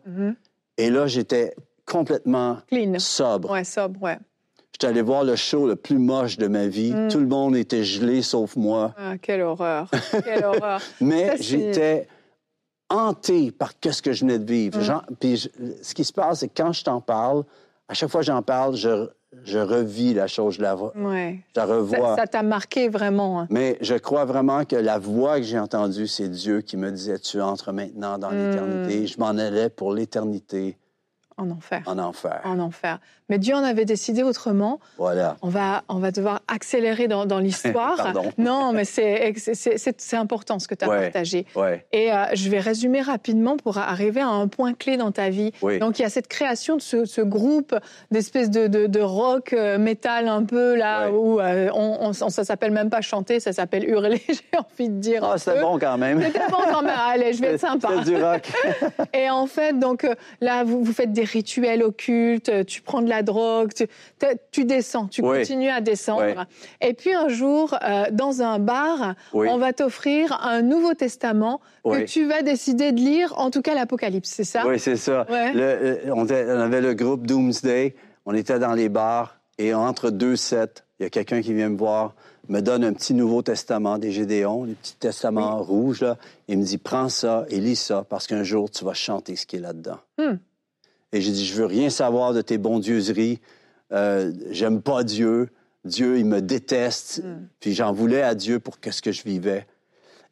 Et 0.77 0.89
là, 0.89 1.07
j'étais 1.07 1.55
complètement 1.85 2.57
sobre. 2.97 3.51
Ouais, 3.51 3.63
sobre, 3.63 4.01
ouais. 4.01 4.17
J'étais 4.71 4.87
allé 4.87 5.01
voir 5.01 5.23
le 5.23 5.35
show 5.35 5.67
le 5.67 5.75
plus 5.75 5.97
moche 5.97 6.37
de 6.37 6.47
ma 6.47 6.67
vie. 6.67 6.93
Mm. 6.93 7.09
Tout 7.09 7.19
le 7.19 7.27
monde 7.27 7.55
était 7.55 7.83
gelé 7.83 8.21
sauf 8.21 8.55
moi. 8.55 8.93
Ah, 8.97 9.17
quelle 9.17 9.41
horreur. 9.41 9.89
quelle 10.23 10.45
horreur. 10.45 10.81
Mais 11.01 11.35
j'étais 11.41 12.07
hanté 12.89 13.51
par 13.51 13.73
ce 13.81 14.01
que 14.01 14.13
je 14.13 14.21
venais 14.21 14.39
de 14.39 14.49
vivre. 14.49 14.79
Mm. 14.79 15.15
puis 15.19 15.49
ce 15.81 15.93
qui 15.93 16.05
se 16.05 16.13
passe, 16.13 16.39
c'est 16.39 16.47
que 16.47 16.61
quand 16.61 16.71
je 16.71 16.83
t'en 16.83 17.01
parle, 17.01 17.43
à 17.89 17.93
chaque 17.93 18.09
fois 18.09 18.21
que 18.21 18.27
j'en 18.27 18.41
parle, 18.41 18.75
je, 18.75 19.09
je 19.43 19.59
revis 19.59 20.13
la 20.13 20.27
chose, 20.27 20.55
je 20.55 20.61
la, 20.61 20.75
ouais. 20.75 21.39
je 21.55 21.61
revois. 21.61 22.15
Ça 22.15 22.25
t'a 22.25 22.41
marqué 22.41 22.89
vraiment. 22.89 23.41
Hein? 23.41 23.47
Mais 23.49 23.77
je 23.81 23.93
crois 23.95 24.25
vraiment 24.25 24.65
que 24.65 24.75
la 24.75 24.97
voix 24.97 25.37
que 25.37 25.43
j'ai 25.43 25.59
entendue, 25.59 26.07
c'est 26.07 26.29
Dieu 26.29 26.61
qui 26.61 26.77
me 26.77 26.91
disait, 26.91 27.19
tu 27.19 27.39
entres 27.39 27.71
maintenant 27.71 28.17
dans 28.17 28.31
mm. 28.31 28.37
l'éternité. 28.37 29.07
Je 29.07 29.19
m'en 29.19 29.29
allais 29.29 29.69
pour 29.69 29.93
l'éternité. 29.93 30.77
En 31.39 31.49
enfer. 31.51 31.81
En 31.85 31.97
enfer. 31.99 32.41
En 32.43 32.59
enfer. 32.59 32.99
Mais 33.29 33.37
Dieu 33.37 33.55
en 33.55 33.63
avait 33.63 33.85
décidé 33.85 34.23
autrement. 34.23 34.79
Voilà. 34.97 35.37
On 35.41 35.49
va, 35.49 35.83
on 35.87 35.99
va 35.99 36.11
devoir 36.11 36.41
accélérer 36.47 37.07
dans, 37.07 37.25
dans 37.25 37.39
l'histoire. 37.39 38.13
non, 38.37 38.73
mais 38.73 38.83
c'est 38.85 39.33
important 40.13 40.59
ce 40.59 40.67
que 40.67 40.75
tu 40.75 40.83
as 40.83 40.87
partagé. 40.87 41.45
Ouais. 41.55 41.85
Et 41.91 42.11
euh, 42.11 42.25
je 42.33 42.49
vais 42.49 42.59
résumer 42.59 43.01
rapidement 43.01 43.55
pour 43.55 43.77
arriver 43.77 44.21
à 44.21 44.27
un 44.27 44.47
point 44.47 44.73
clé 44.73 44.97
dans 44.97 45.11
ta 45.11 45.29
vie. 45.29 45.51
Donc 45.79 45.99
il 45.99 46.01
y 46.01 46.05
a 46.05 46.09
cette 46.09 46.27
création 46.27 46.75
de 46.75 46.81
ce, 46.81 47.05
ce 47.05 47.21
groupe 47.21 47.75
d'espèces 48.11 48.49
de, 48.49 48.67
de, 48.67 48.87
de, 48.87 48.99
rock, 48.99 49.53
euh, 49.53 49.77
métal 49.77 50.27
un 50.27 50.43
peu 50.43 50.75
là, 50.75 51.11
où 51.11 51.39
euh, 51.39 51.69
on, 51.73 52.11
on, 52.11 52.13
ça 52.13 52.43
s'appelle 52.43 52.71
même 52.71 52.89
pas 52.89 53.01
chanter, 53.01 53.39
ça 53.39 53.53
s'appelle 53.53 53.87
hurler, 53.87 54.21
j'ai 54.27 54.57
envie 54.57 54.89
de 54.89 54.99
dire. 54.99 55.23
Ah, 55.23 55.37
c'était 55.37 55.61
bon 55.61 55.77
quand 55.77 55.97
même. 55.97 56.21
C'était 56.21 56.47
bon 56.49 56.57
quand 56.71 56.81
même. 56.81 56.95
Allez, 56.97 57.33
je 57.33 57.41
vais 57.41 57.53
être 57.53 57.59
sympa. 57.59 57.89
C'est 58.03 58.11
du 58.11 58.21
rock. 58.21 58.51
Et 59.13 59.29
en 59.29 59.45
fait, 59.45 59.77
donc 59.77 60.07
là, 60.41 60.63
vous, 60.63 60.83
vous 60.83 60.93
faites 60.93 61.13
des 61.13 61.25
rituels 61.29 61.83
occultes, 61.83 62.65
tu 62.65 62.81
prends 62.81 63.01
de 63.01 63.09
la 63.09 63.23
drogue, 63.23 63.73
tu, 63.73 63.87
tu 64.51 64.65
descends, 64.65 65.07
tu 65.07 65.21
continues 65.21 65.69
à 65.69 65.81
descendre. 65.81 66.45
Et 66.81 66.93
puis 66.93 67.13
un 67.13 67.27
jour, 67.27 67.75
euh, 67.83 68.05
dans 68.11 68.41
un 68.41 68.59
bar, 68.59 69.15
on 69.33 69.57
va 69.57 69.73
t'offrir 69.73 70.39
un 70.43 70.61
Nouveau 70.61 70.93
Testament 70.93 71.61
que 71.85 72.03
tu 72.05 72.25
vas 72.27 72.41
décider 72.41 72.91
de 72.91 72.99
lire, 72.99 73.33
en 73.37 73.51
tout 73.51 73.61
cas 73.61 73.73
l'Apocalypse, 73.73 74.29
c'est 74.29 74.43
ça? 74.43 74.67
Oui, 74.67 74.79
c'est 74.79 74.97
ça. 74.97 75.25
Euh, 75.29 75.97
on, 76.13 76.29
avait 76.29 76.81
le 76.81 76.93
groupe 76.93 77.25
Doomsday, 77.25 77.95
on 78.25 78.33
était 78.33 78.59
dans 78.59 78.73
les 78.73 78.89
bars, 78.89 79.39
et 79.57 79.73
entre 79.73 80.09
deux 80.09 80.35
sets, 80.35 80.83
il 80.99 81.03
y 81.03 81.05
a 81.05 81.09
quelqu'un 81.09 81.41
qui 81.41 81.53
vient 81.53 81.69
me 81.69 81.77
voir, 81.77 82.15
me 82.47 82.61
donne 82.61 82.83
un 82.83 82.93
petit 82.93 83.13
Nouveau 83.13 83.41
Testament 83.41 83.97
des 83.97 84.11
Gédéons, 84.11 84.63
le 84.63 84.73
petit 84.73 84.95
testament 84.95 85.61
rouge, 85.61 86.01
là, 86.01 86.17
et 86.47 86.55
me 86.55 86.63
dit, 86.63 86.77
prends 86.77 87.09
ça 87.09 87.45
et 87.49 87.59
lis 87.59 87.75
ça, 87.75 88.05
parce 88.09 88.27
qu'un 88.27 88.43
jour, 88.43 88.69
tu 88.71 88.83
vas 88.83 88.93
chanter 88.93 89.35
ce 89.35 89.45
qui 89.45 89.57
est 89.57 89.59
là-dedans. 89.59 89.99
Hmm. 90.17 90.37
Et 91.11 91.21
j'ai 91.21 91.31
dit, 91.31 91.45
je 91.45 91.55
veux 91.55 91.65
rien 91.65 91.89
savoir 91.89 92.33
de 92.33 92.41
tes 92.41 92.57
bondieuseries. 92.57 93.39
Euh, 93.91 94.31
J'aime 94.51 94.81
pas 94.81 95.03
Dieu. 95.03 95.49
Dieu, 95.85 96.19
il 96.19 96.25
me 96.25 96.41
déteste. 96.41 97.23
Hmm. 97.23 97.47
Puis 97.59 97.73
j'en 97.73 97.93
voulais 97.93 98.21
à 98.21 98.35
Dieu 98.35 98.59
pour 98.59 98.75
ce 98.83 99.01
que 99.01 99.11
je 99.11 99.23
vivais. 99.23 99.65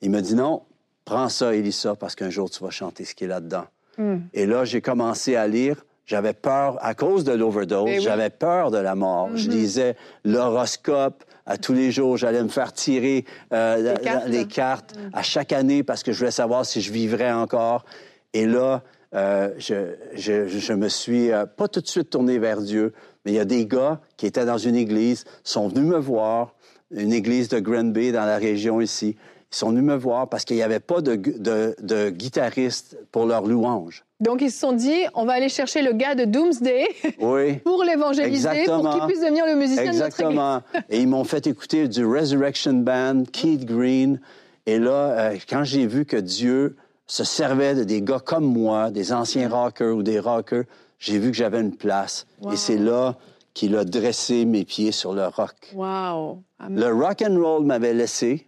Il 0.02 0.12
me 0.12 0.22
dit, 0.22 0.36
non, 0.36 0.64
prends 1.06 1.30
ça 1.30 1.56
et 1.56 1.62
lis 1.62 1.72
ça 1.72 1.96
parce 1.96 2.16
qu'un 2.16 2.30
jour, 2.30 2.50
tu 2.50 2.64
vas 2.64 2.70
chanter 2.70 3.06
ce 3.06 3.16
qui 3.16 3.24
est 3.24 3.28
là-dedans. 3.28 3.66
Hmm. 3.98 4.18
Et 4.34 4.46
là, 4.46 4.66
j'ai 4.66 4.82
commencé 4.82 5.36
à 5.36 5.48
lire. 5.48 5.84
J'avais 6.06 6.34
peur, 6.34 6.78
à 6.82 6.94
cause 6.94 7.26
de 7.26 7.34
l'overdose, 7.34 7.90
eh 7.92 8.00
j'avais 8.00 8.30
peur 8.30 8.72
de 8.72 8.78
la 8.78 8.96
mort. 8.96 9.30
Je 9.36 9.48
hmm. 9.48 9.52
lisais 9.52 9.96
l'horoscope. 10.24 11.24
À 11.46 11.58
tous 11.58 11.74
les 11.74 11.92
jours, 11.92 12.18
j'allais 12.18 12.44
me 12.44 12.50
faire 12.50 12.74
tirer 12.74 13.24
euh, 13.54 13.96
les 14.28 14.46
cartes, 14.46 14.96
à 15.14 15.24
chaque 15.24 15.54
année 15.54 15.82
parce 15.82 16.04
que 16.04 16.12
je 16.12 16.20
voulais 16.20 16.32
savoir 16.32 16.66
si 16.66 16.82
je 16.82 16.92
vivrais 16.92 17.32
encore. 17.32 17.86
Et 18.34 18.46
là, 18.46 18.84
euh, 19.14 19.52
je, 19.58 19.96
je, 20.16 20.48
je, 20.48 20.74
me 20.74 20.90
suis 20.90 21.32
euh, 21.32 21.46
pas 21.46 21.68
tout 21.68 21.82
de 21.82 21.88
suite 21.88 22.10
tourné 22.10 22.40
vers 22.40 22.62
Dieu, 22.62 22.94
mais 23.24 23.32
il 23.32 23.36
y 23.36 23.40
a 23.40 23.46
des 23.46 23.66
gars 23.66 24.02
qui 24.18 24.26
étaient 24.26 24.46
dans 24.46 24.58
une 24.58 24.76
église, 24.76 25.24
sont 25.44 25.70
venus 25.70 25.86
me 25.86 25.98
voir, 25.98 26.56
une 26.92 27.14
église 27.14 27.50
de 27.50 27.60
Granby 27.60 28.12
dans 28.12 28.26
la 28.26 28.38
région 28.38 28.82
ici. 28.82 29.16
Ils 29.52 29.56
sont 29.56 29.70
venus 29.70 29.84
me 29.84 29.96
voir 29.96 30.28
parce 30.28 30.44
qu'il 30.44 30.58
n'y 30.58 30.64
avait 30.64 30.82
pas 30.82 31.00
de, 31.02 31.16
de, 31.16 31.76
de 31.82 32.10
guitariste 32.10 32.98
pour 33.12 33.26
leur 33.26 33.48
louange. 33.48 34.04
Donc, 34.20 34.42
ils 34.42 34.52
se 34.52 34.60
sont 34.60 34.74
dit, 34.74 35.06
on 35.14 35.26
va 35.26 35.34
aller 35.34 35.48
chercher 35.48 35.82
le 35.82 35.94
gars 35.94 36.16
de 36.16 36.26
Doomsday 36.26 36.88
oui, 37.20 37.58
pour 37.58 37.84
l'évangéliser, 37.84 38.66
pour 38.66 38.90
qu'il 38.90 39.06
puisse 39.06 39.22
devenir 39.22 39.46
le 39.46 39.56
musicien 39.56 39.86
Exactement. 39.86 40.58
de 40.58 40.62
notre 40.74 40.86
Et 40.90 41.02
ils 41.02 41.08
m'ont 41.08 41.24
fait 41.24 41.48
écouter 41.48 41.88
du 41.88 42.06
Resurrection 42.06 42.74
Band, 42.74 43.24
Keith 43.32 43.64
Green. 43.64 44.20
Et 44.66 44.80
là, 44.80 44.92
euh, 44.92 45.38
quand 45.48 45.64
j'ai 45.64 45.88
vu 45.88 46.06
que 46.06 46.18
Dieu 46.18 46.76
se 47.08 47.24
servait 47.24 47.74
de 47.74 47.84
des 47.84 48.02
gars 48.02 48.20
comme 48.20 48.46
moi, 48.46 48.92
des 48.92 49.14
anciens 49.14 49.50
rockers 49.50 49.96
ou 49.96 50.04
des 50.04 50.20
rockers, 50.20 50.66
j'ai 51.00 51.20
vu 51.20 51.32
que 51.32 51.38
j'avais 51.38 51.62
une 51.62 51.76
place. 51.76 52.28
Et 52.52 52.58
c'est 52.58 52.78
là 52.78 53.16
qu'il 53.54 53.76
a 53.76 53.86
dressé 53.86 54.46
mes 54.46 54.66
pieds 54.66 54.92
sur 54.92 55.14
le 55.14 55.26
rock. 55.28 55.56
Wow. 55.74 56.44
Le 56.70 56.94
rock 56.94 57.24
and 57.28 57.40
roll 57.42 57.66
m'avait 57.66 57.94
laissé, 57.94 58.48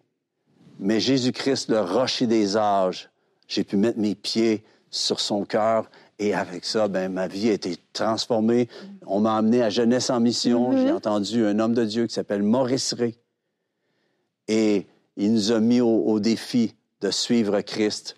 mais 0.79 0.99
Jésus-Christ, 0.99 1.69
le 1.69 1.81
rocher 1.81 2.27
des 2.27 2.57
âges, 2.57 3.09
j'ai 3.47 3.63
pu 3.63 3.77
mettre 3.77 3.99
mes 3.99 4.15
pieds 4.15 4.63
sur 4.91 5.19
son 5.19 5.45
cœur 5.45 5.89
et 6.19 6.33
avec 6.33 6.65
ça, 6.65 6.87
ben, 6.87 7.11
ma 7.11 7.27
vie 7.27 7.49
a 7.49 7.53
été 7.53 7.77
transformée. 7.93 8.67
On 9.07 9.21
m'a 9.21 9.37
amené 9.37 9.63
à 9.63 9.69
Jeunesse 9.69 10.09
en 10.09 10.19
mission. 10.19 10.73
Mm-hmm. 10.73 10.81
J'ai 10.81 10.91
entendu 10.91 11.45
un 11.45 11.59
homme 11.59 11.73
de 11.73 11.85
Dieu 11.85 12.07
qui 12.07 12.13
s'appelle 12.13 12.43
Maurice 12.43 12.93
Ray. 12.93 13.15
Et 14.49 14.85
il 15.15 15.33
nous 15.33 15.51
a 15.51 15.59
mis 15.59 15.79
au, 15.79 16.03
au 16.05 16.19
défi 16.19 16.75
de 17.01 17.09
suivre 17.09 17.61
Christ. 17.61 18.17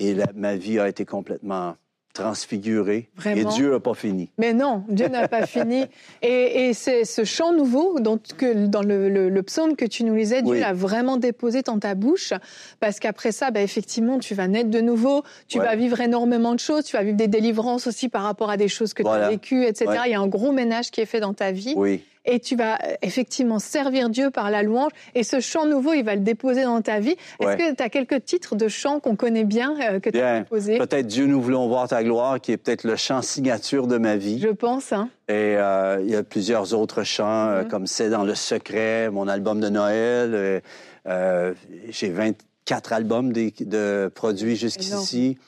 Et 0.00 0.14
la, 0.14 0.26
ma 0.34 0.56
vie 0.56 0.78
a 0.78 0.88
été 0.88 1.04
complètement 1.04 1.76
transfigurée. 2.12 3.08
Vraiment? 3.16 3.50
Et 3.50 3.54
Dieu 3.54 3.70
n'a 3.70 3.78
pas 3.80 3.94
fini. 3.94 4.30
Mais 4.36 4.52
non, 4.52 4.82
Dieu 4.88 5.06
n'a 5.08 5.28
pas 5.28 5.46
fini. 5.46 5.84
Et, 6.22 6.68
et 6.68 6.74
c'est 6.74 7.04
ce 7.04 7.24
chant 7.24 7.52
nouveau, 7.52 8.00
dont, 8.00 8.18
que, 8.36 8.66
dans 8.66 8.82
le, 8.82 9.08
le, 9.08 9.28
le, 9.28 9.42
psaume 9.42 9.76
que 9.76 9.84
tu 9.84 10.02
nous 10.04 10.14
lisais, 10.16 10.42
Dieu 10.42 10.54
Oui. 10.54 10.60
l'a 10.60 10.72
vraiment 10.72 11.16
déposé 11.18 11.62
dans 11.62 11.78
ta 11.78 11.94
bouche. 11.94 12.32
Parce 12.80 12.98
qu'après 12.98 13.30
ça, 13.32 13.50
bah, 13.50 13.62
effectivement, 13.62 14.18
tu 14.18 14.34
vas 14.34 14.48
naître 14.48 14.70
de 14.70 14.80
nouveau, 14.80 15.22
tu 15.46 15.58
Ouais. 15.60 15.64
vas 15.64 15.76
vivre 15.76 16.00
énormément 16.00 16.54
de 16.54 16.60
choses, 16.60 16.84
tu 16.84 16.96
vas 16.96 17.02
vivre 17.04 17.16
des 17.16 17.28
délivrances 17.28 17.86
aussi 17.86 18.08
par 18.08 18.22
rapport 18.22 18.50
à 18.50 18.56
des 18.56 18.68
choses 18.68 18.92
que 18.92 19.02
tu 19.02 19.08
as 19.08 19.28
vécues, 19.28 19.64
etc. 19.64 19.86
Ouais. 19.88 19.96
Il 20.06 20.10
y 20.10 20.14
a 20.14 20.20
un 20.20 20.26
gros 20.28 20.52
ménage 20.52 20.90
qui 20.90 21.00
est 21.00 21.06
fait 21.06 21.20
dans 21.20 21.34
ta 21.34 21.52
vie. 21.52 21.74
Oui. 21.76 22.02
Et 22.26 22.38
tu 22.38 22.54
vas 22.54 22.74
euh, 22.74 22.94
effectivement 23.02 23.58
servir 23.58 24.10
Dieu 24.10 24.30
par 24.30 24.50
la 24.50 24.62
louange. 24.62 24.90
Et 25.14 25.22
ce 25.24 25.40
chant 25.40 25.64
nouveau, 25.66 25.94
il 25.94 26.02
va 26.04 26.14
le 26.14 26.20
déposer 26.20 26.64
dans 26.64 26.82
ta 26.82 27.00
vie. 27.00 27.16
Est-ce 27.40 27.46
Ouais. 27.48 27.56
que 27.56 27.74
tu 27.74 27.82
as 27.82 27.88
quelques 27.88 28.24
titres 28.24 28.56
de 28.56 28.68
chants 28.68 29.00
qu'on 29.00 29.16
connaît 29.16 29.44
bien 29.44 29.74
euh, 29.80 30.00
que 30.00 30.10
tu 30.10 30.20
as 30.20 30.40
déposés 30.40 30.76
Peut-être 30.78 31.06
Dieu, 31.06 31.26
nous 31.26 31.40
voulons 31.40 31.66
voir 31.68 31.88
ta 31.88 32.04
gloire, 32.04 32.40
qui 32.40 32.52
est 32.52 32.56
peut-être 32.58 32.84
le 32.84 32.96
chant 32.96 33.22
signature 33.22 33.86
de 33.86 33.96
ma 33.96 34.16
vie. 34.16 34.38
Je 34.38 34.48
pense. 34.48 34.92
Hein. 34.92 35.08
Et 35.28 35.32
euh, 35.56 36.00
il 36.02 36.10
y 36.10 36.16
a 36.16 36.22
plusieurs 36.22 36.74
autres 36.74 37.04
chants, 37.04 37.48
euh, 37.48 37.62
Mhm. 37.62 37.68
comme 37.68 37.86
C'est 37.86 38.10
dans 38.10 38.24
le 38.24 38.34
secret, 38.34 39.08
mon 39.10 39.26
album 39.26 39.60
de 39.60 39.68
Noël. 39.70 40.62
J'ai 41.88 42.08
24 42.10 42.92
albums 42.92 43.32
de, 43.32 44.10
produits 44.14 44.56
jusqu'ici. 44.56 45.38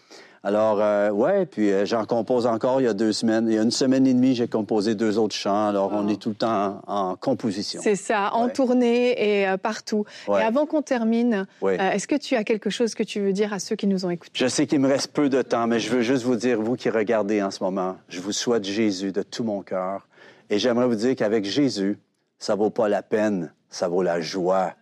Alors, 0.45 0.81
euh, 0.81 1.11
ouais, 1.11 1.47
puis 1.47 1.71
euh, 1.71 1.87
j'en 1.87 2.05
compose 2.05 2.47
encore 2.47 2.81
il 2.81 2.85
y 2.85 2.89
a 2.89 2.95
deux 2.95 3.13
semaines. 3.13 3.47
Il 3.49 3.55
y 3.55 3.59
a 3.59 3.63
une 3.63 3.71
semaine 3.71 4.07
et 4.09 4.13
demie, 4.13 4.35
j'ai 4.35 4.49
composé 4.49 4.97
deux 4.97 5.17
autres 5.17 5.37
chants. 5.37 5.69
Alors, 5.69 5.93
on 5.93 6.05
Wow. 6.07 6.11
est 6.13 6.17
tout 6.17 6.31
le 6.31 6.35
temps 6.35 6.81
en, 6.89 7.11
en 7.11 7.17
composition. 7.17 7.81
C'est 7.81 7.95
ça, 7.95 8.31
en 8.35 8.47
Ouais. 8.47 8.53
tournée 8.53 9.41
et 9.43 9.49
euh, 9.49 9.57
partout. 9.57 10.05
Ouais. 10.27 10.41
Et 10.41 10.45
avant 10.45 10.67
qu'on 10.67 10.83
termine, 10.83 11.47
Ouais. 11.61 11.81
euh, 11.81 11.93
est-ce 11.93 12.09
que 12.09 12.17
tu 12.17 12.35
as 12.35 12.43
quelque 12.43 12.71
chose 12.71 12.97
que 12.97 13.05
tu 13.05 13.21
veux 13.21 13.33
dire 13.33 13.53
à 13.53 13.61
ceux 13.61 13.77
qui 13.77 13.87
nous 13.87 14.05
ont 14.05 14.11
écoutés? 14.11 14.33
Je 14.35 14.49
sais 14.49 14.67
qu'il 14.67 14.81
me 14.81 14.89
reste 14.89 15.13
peu 15.13 15.29
de 15.29 15.43
temps, 15.43 15.69
mais 15.69 15.79
je 15.79 15.91
veux 15.91 16.03
juste 16.03 16.25
vous 16.25 16.35
dire, 16.37 16.61
vous 16.61 16.75
qui 16.75 16.91
regardez 16.91 17.41
en 17.41 17.53
ce 17.53 17.63
moment, 17.63 17.97
je 18.09 18.21
vous 18.21 18.33
souhaite 18.33 18.65
Jésus 18.65 19.13
de 19.13 19.23
tout 19.23 19.45
mon 19.45 19.63
cœur. 19.63 20.09
Et 20.51 20.59
j'aimerais 20.59 20.89
vous 20.89 20.97
dire 20.97 21.15
qu'avec 21.15 21.45
Jésus, 21.45 21.99
ça 22.41 22.57
vaut 22.57 22.71
pas 22.71 22.89
la 22.89 23.03
peine, 23.05 23.53
ça 23.71 23.87
vaut 23.87 24.03
la 24.03 24.21
joie. 24.21 24.73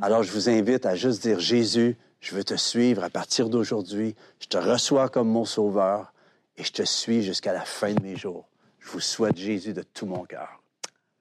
Alors, 0.00 0.22
je 0.22 0.32
vous 0.32 0.48
invite 0.48 0.86
à 0.86 0.94
juste 0.96 1.20
dire, 1.22 1.38
Jésus, 1.38 1.96
je 2.22 2.36
veux 2.36 2.44
te 2.44 2.54
suivre 2.54 3.02
à 3.04 3.10
partir 3.10 3.50
d'aujourd'hui. 3.50 4.14
Je 4.38 4.46
te 4.46 4.56
reçois 4.56 5.08
comme 5.08 5.28
mon 5.28 5.44
sauveur 5.44 6.14
et 6.56 6.62
je 6.62 6.72
te 6.72 6.82
suis 6.84 7.22
jusqu'à 7.22 7.52
la 7.52 7.62
fin 7.62 7.92
de 7.92 8.02
mes 8.02 8.16
jours. 8.16 8.48
Je 8.78 8.90
vous 8.90 9.00
souhaite 9.00 9.36
Jésus 9.36 9.74
de 9.74 9.82
tout 9.82 10.06
mon 10.06 10.24
cœur. 10.24 10.62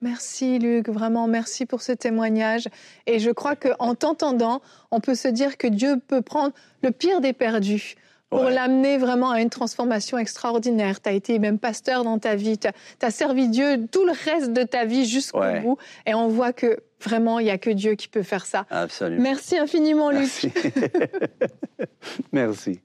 Merci 0.01 0.57
Luc, 0.59 0.89
vraiment 0.89 1.27
merci 1.27 1.65
pour 1.65 1.81
ce 1.81 1.91
témoignage. 1.91 2.67
Et 3.07 3.19
je 3.19 3.31
crois 3.31 3.55
qu'en 3.55 3.95
t'entendant, 3.95 4.61
on 4.91 4.99
peut 4.99 5.15
se 5.15 5.27
dire 5.27 5.57
que 5.57 5.67
Dieu 5.67 5.99
peut 5.99 6.21
prendre 6.21 6.53
le 6.83 6.91
pire 6.91 7.19
des 7.19 7.33
perdus 7.33 7.95
pour 8.31 8.45
Ouais. 8.45 8.53
l'amener 8.53 8.97
vraiment 8.97 9.29
à 9.31 9.41
une 9.41 9.49
transformation 9.49 10.17
extraordinaire. 10.17 11.01
Tu 11.01 11.09
as 11.09 11.11
été 11.11 11.37
même 11.37 11.59
pasteur 11.59 12.03
dans 12.05 12.17
ta 12.17 12.35
vie, 12.35 12.57
tu 12.57 12.67
as, 13.05 13.11
servi 13.11 13.49
Dieu 13.49 13.85
tout 13.91 14.05
le 14.05 14.13
reste 14.13 14.53
de 14.53 14.63
ta 14.63 14.85
vie 14.85 15.05
jusqu'au 15.05 15.41
Ouais. 15.41 15.59
bout. 15.59 15.77
Et 16.05 16.13
on 16.15 16.29
voit 16.29 16.53
que 16.53 16.79
vraiment, 17.01 17.39
il 17.39 17.43
n'y 17.45 17.51
a 17.51 17.57
que 17.57 17.69
Dieu 17.69 17.95
qui 17.95 18.07
peut 18.07 18.23
faire 18.23 18.45
ça. 18.45 18.65
Absolument. 18.69 19.21
Merci 19.21 19.57
infiniment 19.57 20.09
Luc. 20.11 20.21
Merci. 20.21 20.51
Merci. 22.31 22.79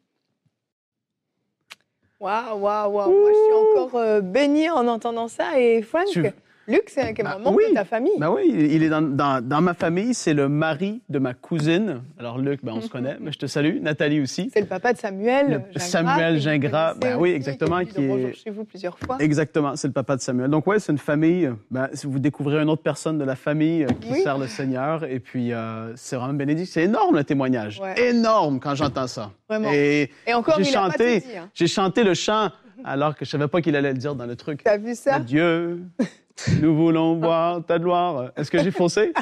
Waouh, 2.18 2.59
waouh, 2.59 2.90
waouh. 2.92 3.11
Moi, 3.11 3.30
je 3.30 3.44
suis 3.44 3.52
encore 3.85 4.00
euh, 4.00 4.20
bénie 4.20 4.68
en 4.70 4.88
entendant 4.88 5.28
ça. 5.28 5.61
Et 5.61 5.82
Frank, 5.82 6.06
Tu- 6.11 6.22
Luc, 6.68 6.85
c'est 6.88 7.02
un 7.02 7.12
Bah, 7.24 7.38
membre 7.38 7.57
oui. 7.57 7.64
de 7.70 7.74
ta 7.74 7.85
famille. 7.85 8.12
Ben 8.18 8.31
oui, 8.31 8.42
il 8.52 8.83
est 8.83 8.88
dans, 8.88 9.02
dans, 9.02 9.40
dans 9.46 9.61
ma 9.61 9.74
famille. 9.74 10.14
C'est 10.14 10.35
le 10.35 10.48
mari 10.48 11.00
de 11.09 11.18
ma 11.18 11.33
cousine. 11.35 12.02
Alors, 12.18 12.38
Luc, 12.38 12.61
ben, 12.64 12.72
on 12.74 12.81
se 12.81 12.88
connaît, 12.88 13.16
mais 13.20 13.31
je 13.33 13.38
te 13.38 13.46
salue. 13.46 13.81
Nathalie 13.81 14.20
aussi. 14.20 14.50
C'est 14.52 14.61
le 14.61 14.66
papa 14.66 14.92
de 14.92 14.98
Samuel. 14.98 15.46
Le- 15.48 15.59
Gingras, 15.79 15.81
Samuel 15.87 16.40
Gingras, 16.40 16.94
ben 16.94 17.16
oui, 17.18 17.31
exactement, 17.31 17.85
Qui, 17.85 18.00
est 18.05 18.09
Bonjour 18.09 18.35
chez 18.35 18.50
vous 18.50 18.64
plusieurs 18.64 18.98
fois. 18.98 19.16
Exactement, 19.20 19.76
c'est 19.76 19.87
le 19.88 19.92
papa 19.92 20.16
de 20.16 20.20
Samuel. 20.20 20.50
Donc, 20.50 20.66
ouais, 20.66 20.79
c'est 20.81 20.92
une 20.92 20.98
famille. 20.98 21.50
Ben, 21.70 21.88
si 21.92 22.07
vous 22.07 22.18
découvrez 22.18 22.61
une 22.61 22.68
autre 22.70 22.83
personne 22.83 23.18
de 23.18 23.24
la 23.24 23.37
famille 23.37 23.85
euh, 23.85 23.88
qui 24.00 24.12
Oui. 24.12 24.22
sert 24.22 24.38
le 24.38 24.46
Seigneur, 24.48 25.05
et 25.05 25.20
puis 25.20 25.52
euh, 25.52 25.92
c'est 25.96 26.16
vraiment 26.16 26.35
bénédict. 26.35 26.70
C'est 26.72 26.83
énorme 26.85 27.16
le 27.16 27.24
témoignage. 27.24 27.81
Ouais. 27.81 28.11
Énorme 28.11 28.59
quand 28.61 28.74
j'entends 28.74 29.07
ça. 29.07 29.31
Vraiment. 29.48 29.70
Et 29.72 30.11
Et 30.26 30.35
encore, 30.35 30.57
j'ai 30.59 30.64
chanté. 30.64 31.22
Hein. 31.37 31.48
j'ai 31.55 31.66
chanté 31.68 32.02
le 32.02 32.14
chant 32.14 32.50
alors 32.85 33.16
que 33.16 33.24
je 33.24 33.31
savais 33.31 33.48
pas 33.48 33.61
qu'il 33.61 33.74
allait 33.76 33.92
le 33.92 33.98
dire 33.98 34.14
dans 34.14 34.26
le 34.26 34.37
truc. 34.37 34.62
T'as 34.62 34.76
vu 34.76 34.94
ça? 34.94 35.18
Dieu, 35.20 35.81
nous 36.61 36.77
voulons 36.77 37.16
voir 37.16 37.64
ta 37.64 37.79
gloire. 37.79 38.31
Est-ce 38.37 38.51
que 38.51 38.62
j'ai 38.62 38.70
faussé? 38.70 39.12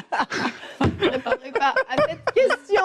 Je 0.81 1.05
ne 1.05 1.11
répondrai 1.11 1.51
pas 1.51 1.73
à 1.89 1.95
cette 2.07 2.33
question. 2.33 2.83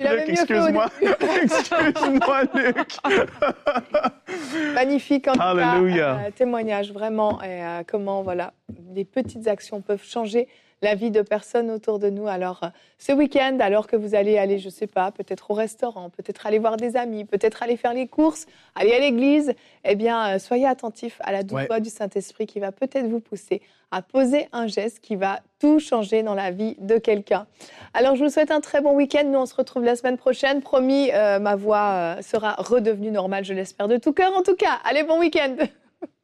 Luc, 0.00 0.28
excuse-moi. 0.28 0.86
excuse-moi, 1.42 2.42
Luc. 2.54 2.96
Magnifique 4.74 5.28
en 5.28 5.32
tout 5.32 5.38
cas, 5.38 5.78
euh, 5.78 6.30
témoignage 6.34 6.92
vraiment 6.92 7.40
et 7.42 7.62
euh, 7.64 7.82
comment 7.86 8.22
voilà 8.22 8.52
les 8.94 9.04
petites 9.04 9.46
actions 9.46 9.80
peuvent 9.80 10.04
changer 10.04 10.48
la 10.82 10.94
vie 10.94 11.10
de 11.10 11.22
personnes 11.22 11.70
autour 11.70 11.98
de 11.98 12.10
nous. 12.10 12.26
Alors 12.28 12.60
euh, 12.64 12.68
ce 12.98 13.12
week-end, 13.12 13.56
alors 13.60 13.86
que 13.86 13.96
vous 13.96 14.14
allez 14.14 14.36
aller, 14.36 14.58
je 14.58 14.68
sais 14.68 14.86
pas, 14.86 15.10
peut-être 15.12 15.50
au 15.50 15.54
restaurant, 15.54 16.10
peut-être 16.10 16.46
aller 16.46 16.58
voir 16.58 16.76
des 16.76 16.96
amis, 16.96 17.24
peut-être 17.24 17.62
aller 17.62 17.76
faire 17.76 17.94
les 17.94 18.06
courses, 18.08 18.46
aller 18.74 18.92
à 18.92 18.98
l'église, 18.98 19.54
eh 19.84 19.94
bien 19.94 20.34
euh, 20.34 20.38
soyez 20.38 20.66
attentifs 20.66 21.18
à 21.20 21.32
la 21.32 21.42
douce 21.42 21.52
Ouais. 21.60 21.66
voix 21.66 21.80
du 21.80 21.90
Saint-Esprit 21.90 22.46
qui 22.46 22.60
va 22.60 22.72
peut-être 22.72 23.06
vous 23.06 23.20
pousser 23.20 23.62
à 23.90 24.00
poser 24.00 24.48
un 24.52 24.66
geste 24.66 25.00
qui 25.00 25.16
va 25.16 25.40
tout 25.60 25.78
changer 25.78 26.22
dans 26.22 26.34
la 26.34 26.50
vie 26.50 26.76
de 26.78 26.96
quelqu'un. 26.96 27.46
Alors 27.92 28.16
je 28.16 28.24
vous 28.24 28.30
souhaite 28.30 28.50
un 28.50 28.60
très 28.60 28.80
bon 28.80 28.94
week-end. 28.94 29.24
Nous 29.26 29.38
on 29.38 29.46
se 29.46 29.54
retrouve 29.54 29.84
la 29.84 29.96
semaine 29.96 30.16
prochaine. 30.16 30.62
Promis, 30.62 31.10
euh, 31.12 31.38
ma 31.38 31.56
voix 31.56 31.90
euh, 32.18 32.22
sera 32.22 32.54
redevenue 32.54 33.10
normale, 33.10 33.44
je 33.44 33.52
l'espère 33.52 33.88
de 33.88 33.98
tout 33.98 34.12
cœur. 34.14 34.32
En 34.34 34.42
tout 34.42 34.56
cas, 34.56 34.80
allez 34.84 35.02
bon 35.02 35.18
week-end. 35.20 35.56